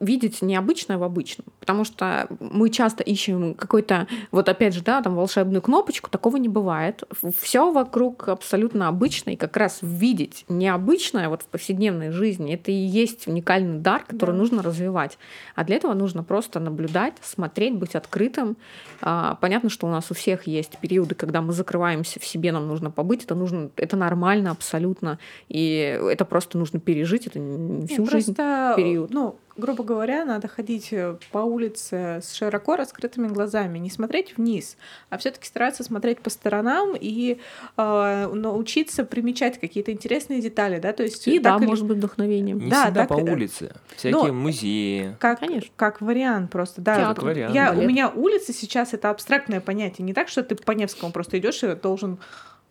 [0.00, 1.46] видеть необычное в обычном.
[1.58, 6.48] Потому что мы часто ищем какой-то, вот опять же, да, там волшебную кнопочку, такого не
[6.48, 7.02] бывает.
[7.40, 12.74] Все вокруг абсолютно обычно, и как раз видеть необычное вот в повседневной жизни, это и
[12.74, 14.36] есть уникальный дар, который Да.
[14.38, 15.18] нужно развивать.
[15.54, 18.56] А для этого нужно просто наблюдать, смотреть, быть открытым.
[19.02, 22.68] А, Понятно, что у нас у всех есть периоды, когда мы закрываемся в себе, нам
[22.68, 25.18] нужно побыть, это нужно, это нормально абсолютно,
[25.48, 28.34] и это просто нужно пережить, это не всю жизнь.
[28.34, 29.10] просто, период.
[29.10, 34.76] ну, грубо говоря, надо ходить э, по улице с широко раскрытыми глазами, не смотреть вниз,
[35.10, 37.38] а все-таки стараться смотреть по сторонам и
[37.76, 42.58] э, научиться примечать какие-то интересные детали, да, то есть И да, или- может быть вдохновением.
[42.58, 43.74] Не Да, всегда так, по улице.
[43.96, 45.16] Всякие но- музеи.
[45.18, 45.70] как, Конечно.
[45.76, 46.96] как вариант просто, да.
[46.96, 50.54] Театр, Вот вариант, я, у меня улица сейчас это абстрактное понятие, не так, что ты
[50.54, 52.18] по Невскому просто идешь и должен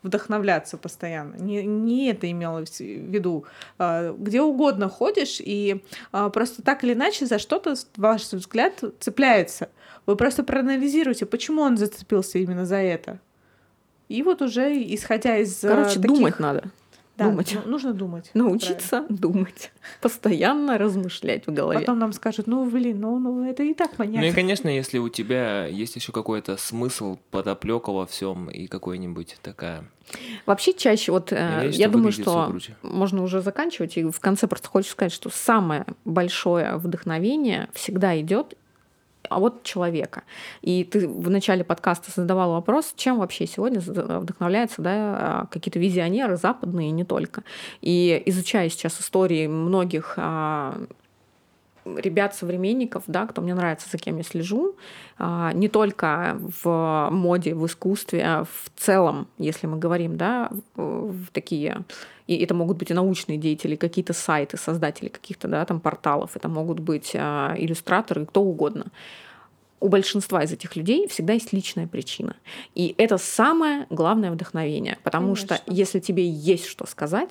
[0.02, 1.36] вдохновляться постоянно.
[1.36, 3.44] Не, не это имела в виду.
[3.78, 9.68] А, Где угодно ходишь, и а, просто так или иначе за что-то ваш взгляд цепляется.
[10.06, 13.20] Вы просто проанализируйте, почему он зацепился именно за это.
[14.08, 15.62] И вот уже исходя из...
[15.64, 16.64] а, Короче, таких- думать надо.
[17.20, 17.56] Да, думать.
[17.64, 18.30] ну, нужно думать.
[18.34, 19.70] Научиться думать.
[20.00, 21.62] Постоянно размышлять в Правильно.
[21.62, 21.78] голове.
[21.80, 24.22] Потом нам скажут, ну, блин, ну, ну это и так понятно.
[24.22, 29.36] Ну и, конечно, если у тебя есть еще какой-то смысл подоплека во всем и какой-нибудь
[29.42, 29.84] такая.
[30.46, 32.52] Вообще чаще, вот э, Я я думаю, что
[32.82, 38.54] можно уже заканчивать, и в конце просто хочется сказать, что самое большое вдохновение всегда идет
[39.30, 40.24] а вот человека.
[40.60, 46.36] И ты в начале подкаста задавал вопрос, чем вообще сегодня вдохновляются да, а, какие-то визионеры
[46.36, 47.44] западные и не только.
[47.80, 50.18] И изучая сейчас истории многих
[51.96, 54.76] а, ребят, современников, да, кто мне нравится, за кем я слежу,
[55.18, 61.28] а, не только в моде, в искусстве, а в целом, если мы говорим, да, в,
[61.32, 61.84] такие,
[62.26, 66.48] и это могут быть и научные деятели, какие-то сайты, создатели каких-то, да, там порталов, это
[66.48, 68.86] могут быть а, иллюстраторы, кто угодно.
[69.80, 72.36] У большинства из этих людей всегда есть личная причина.
[72.74, 74.98] И это самое главное вдохновение.
[75.02, 75.72] Потому что Конечно.
[75.72, 77.30] если тебе есть что сказать,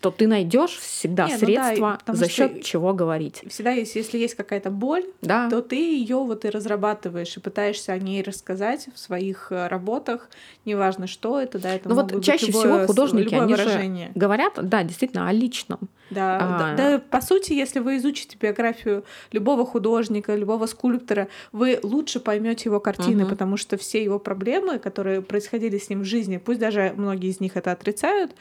[0.00, 3.42] то ты найдешь всегда Не, ну да, средства, за счет чего говорить.
[3.48, 5.50] Всегда есть, если есть какая-то боль, Да.
[5.50, 10.28] то ты ее вот и разрабатываешь и пытаешься о ней рассказать в своих э, работах,
[10.64, 14.06] неважно что это, да, это Ну вот чаще всего художники, они выражение.
[14.08, 15.80] же говорят, да, действительно, о личном.
[16.10, 16.58] Да, А.
[16.58, 22.68] да, да, по сути, если вы изучите биографию любого художника, любого скульптора, вы лучше поймете
[22.68, 23.30] его картины, Мгм.
[23.30, 27.40] потому что все его проблемы, которые происходили с ним в жизни, пусть даже многие из
[27.40, 28.32] них это отрицают,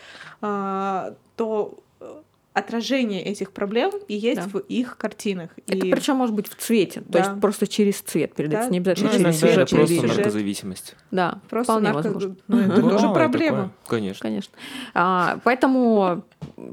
[0.42, 2.06] а, то э,
[2.54, 4.48] отражение этих проблем и есть Да.
[4.48, 5.50] в их картинах.
[5.68, 7.20] Это И- причем может быть в цвете, то Да.
[7.20, 10.18] есть просто через цвет передается, Да, не обязательно Ну, через сюжет, это через просто сюжет.
[10.18, 10.96] наркозависимость.
[11.12, 12.36] Да, Просто вполне нарко- возможно.
[12.48, 12.90] ну, это Мгм.
[12.90, 13.58] тоже проблема.
[13.58, 14.22] такое, Конечно.
[14.22, 14.54] Конечно.
[14.96, 16.24] А, поэтому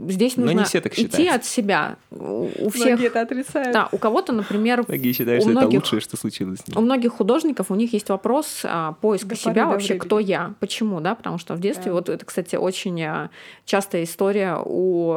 [0.08, 1.96] здесь Но нужно не все так идти от себя.
[2.10, 3.72] У, всех, Многие это отрицают.
[3.72, 6.80] да, у кого-то, например, Многие считают, у что это многих- лучшее, что случилось с У
[6.80, 11.14] многих художников у них есть вопрос а, поиска До себя вообще, кто я, почему, да,
[11.14, 11.92] потому что в детстве Да.
[11.94, 13.30] вот это, кстати, очень а,
[13.64, 15.16] частая история у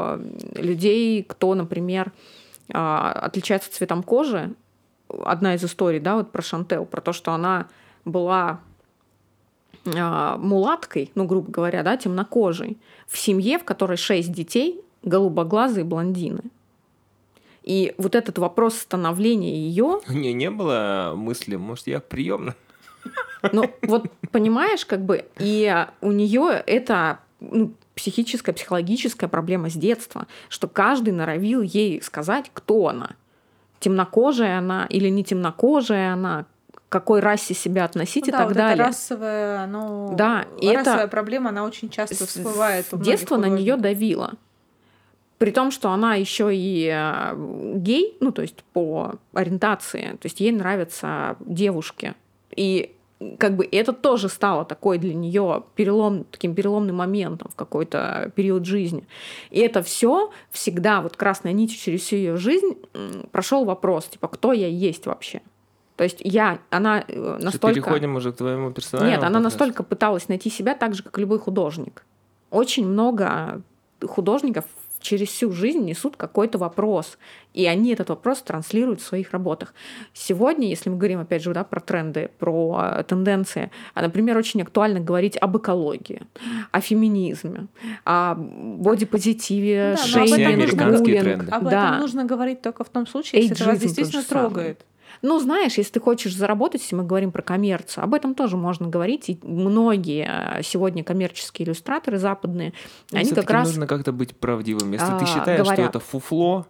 [0.55, 2.11] людей, кто, например,
[2.73, 4.53] а, отличается цветом кожи.
[5.23, 7.67] Одна из историй, да, вот про Шантел, про то, что она
[8.03, 8.59] была
[9.85, 16.41] мулаткой, ну, грубо говоря, да, темнокожей, в семье, в которой шесть детей, голубоглазые блондины.
[17.63, 22.55] И вот этот вопрос становления ее, У нее не было мысли, может, я приемна?
[23.51, 30.27] ну вот понимаешь, как бы, и у нее это ну, психическая, психологическая проблема с детства,
[30.49, 33.11] что каждый норовил ей сказать, кто она.
[33.79, 36.45] Темнокожая она или не темнокожая она,
[36.89, 38.75] какой расе себя относить Ну и да, так вот далее.
[38.75, 40.13] эта расовая, оно...
[40.13, 42.85] Да, и расовая это проблема, она очень часто всплывает.
[42.85, 44.33] у с многих детства на нее давило.
[45.37, 50.39] При том, что она еще и э, гей, ну, то есть по ориентации, то есть
[50.39, 52.15] ей нравятся девушки.
[52.55, 52.95] И
[53.37, 58.65] как бы это тоже стало такой для нее перелом, таким переломным моментом в какой-то период
[58.65, 59.05] жизни.
[59.51, 62.77] И это все всегда, вот красной нитью через всю ее жизнь
[63.31, 65.41] прошел вопрос, типа, кто я есть вообще?
[65.97, 67.73] То есть я, она э, Что, настолько...
[67.73, 69.09] Переходим уже к твоему персонажу.
[69.11, 72.03] Нет, она настолько пыталась найти себя так же, как и любой художник.
[72.51, 73.61] Очень много
[74.05, 74.65] художников
[74.99, 77.17] через всю жизнь несут какой-то вопрос,
[77.53, 79.73] и они этот вопрос транслируют в своих работах.
[80.13, 84.61] Сегодня, если мы говорим, опять же, да, про тренды, про э, тенденции, а, например, очень
[84.61, 86.23] актуально говорить об экологии,
[86.71, 87.67] о феминизме,
[88.05, 91.23] о бодипозитиве, Да, об шейминг, этом нужно- американские буллинг.
[91.39, 91.51] тренды.
[91.51, 91.87] Об Да.
[91.89, 94.85] этом нужно говорить только в том случае, если это вас действительно трогает.
[95.21, 98.87] Ну, знаешь, если ты хочешь заработать, если мы говорим про коммерцию, об этом тоже можно
[98.87, 99.29] говорить.
[99.29, 102.73] И многие э, сегодня коммерческие иллюстраторы западные,
[103.11, 103.67] они Всё-таки как раз...
[103.67, 104.91] нужно как-то быть правдивым.
[104.91, 105.89] Если ты а, считаешь, что говорят.
[105.89, 106.67] это фуфло,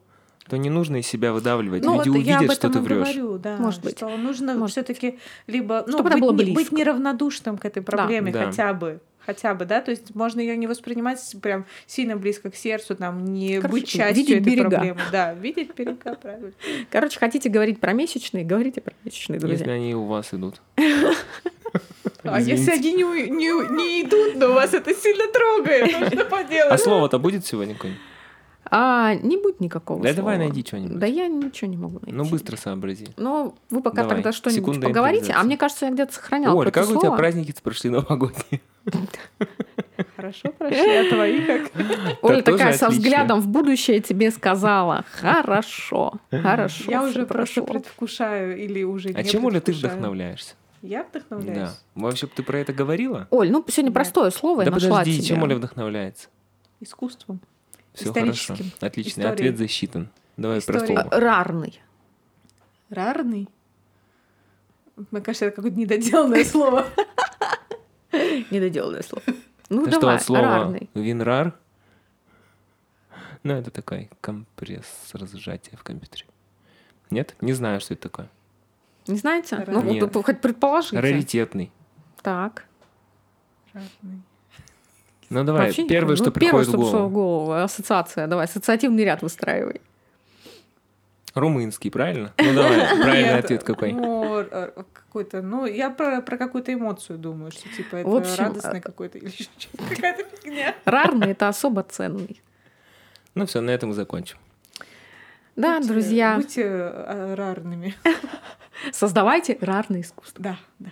[0.49, 1.83] то не нужно из себя выдавливать.
[1.83, 3.15] Ну, Люди вот я об увидят, что этом ты врешь.
[3.15, 3.57] говорю, да.
[3.57, 3.97] Может быть.
[3.97, 8.45] Что нужно все-таки либо ну, Чтобы быть, было быть неравнодушным к этой проблеме Да.
[8.45, 9.01] хотя бы.
[9.27, 13.25] Хотя бы, да, то есть можно ее не воспринимать прям сильно близко к сердцу, там,
[13.25, 14.69] не Короче, быть частью видеть этой берега.
[14.69, 15.01] проблемы.
[15.11, 16.51] Да, видеть берега, правильно.
[16.89, 19.57] Короче, хотите говорить про месячные, говорите про месячные, друзья.
[19.59, 20.61] Если они у вас идут.
[22.23, 26.25] А если они не, не, у- не идут, но вас это сильно трогает, ну что
[26.25, 26.71] поделать?
[26.71, 28.01] А слово-то будет сегодня какое-нибудь?
[28.71, 30.47] А, не будет никакого Да давай слова.
[30.49, 30.99] найди что-нибудь.
[30.99, 32.11] Да я ничего не могу найти.
[32.11, 33.07] Ну, быстро сообрази.
[33.17, 35.33] Ну, вы пока Давай, тогда что-нибудь секунда поговорите.
[35.33, 37.17] А мне кажется, я где-то сохраняла Оль, как у тебя слово.
[37.17, 38.61] праздники прошли новогодние?
[40.15, 41.71] Хорошо, прощай, а твои как?
[42.21, 45.05] Оля такая со взглядом в будущее тебе сказала.
[45.11, 46.91] Хорошо, хорошо.
[46.91, 47.73] Я уже просто прошло».
[47.73, 50.55] предвкушаю или уже А не чем, Оля, ты вдохновляешься?
[50.81, 51.09] Я Да.
[51.09, 51.69] вдохновляюсь.
[51.95, 53.27] Вообще, ты про это говорила?
[53.31, 55.27] Оль, ну сегодня простое слово я Да нашла подожди, тебе.
[55.27, 56.27] чем Оля вдохновляется?
[56.79, 57.39] Искусством.
[57.97, 58.55] Все хорошо.
[58.79, 59.33] Отличный Историей.
[59.33, 60.09] ответ засчитан.
[60.37, 60.95] Давай про Историей.
[60.97, 61.09] слово.
[61.11, 61.81] А, Рарный.
[62.89, 63.49] Рарный.
[65.11, 66.85] Мне кажется, это какое-то недоделанное слово.
[68.51, 69.23] Недоделанное слово.
[69.69, 70.89] Ну Это что давай, слова рарный.
[70.93, 71.53] винрар?
[73.43, 76.25] Ну, это такой компрессор сжатия в компьютере.
[77.09, 77.35] Нет?
[77.41, 78.29] Не знаю, что это такое.
[79.07, 79.63] Не знаете?
[79.67, 80.99] Ну, вот, хоть предположите.
[80.99, 81.71] Раритетный.
[82.21, 82.65] Так.
[83.73, 84.21] Рарный.
[85.29, 86.15] Ну давай, Вообще первое, помню.
[86.17, 87.09] что Ну, первое, приходит в что пришло голову.
[87.09, 87.51] в голову.
[87.53, 88.27] Ассоциация.
[88.27, 89.81] Давай, ассоциативный ряд выстраивай.
[91.33, 92.33] Румынский, правильно?
[92.37, 93.91] Ну давай, правильный Нет, ответ какой?
[93.93, 98.35] Ну, э, какой-то, ну, я про, про какую-то эмоцию думаю, что типа это В общем,
[98.43, 99.31] радостный какой-то или
[99.89, 100.75] какая-то фигня.
[100.85, 102.41] Рарный— это особо ценный.
[103.35, 104.37] Ну все, на этом и закончим.
[105.55, 107.95] Да, Будьте- друзья, Будьте э, рарными.
[108.91, 110.41] создавайте рарное искусство.
[110.43, 110.89] Да, да.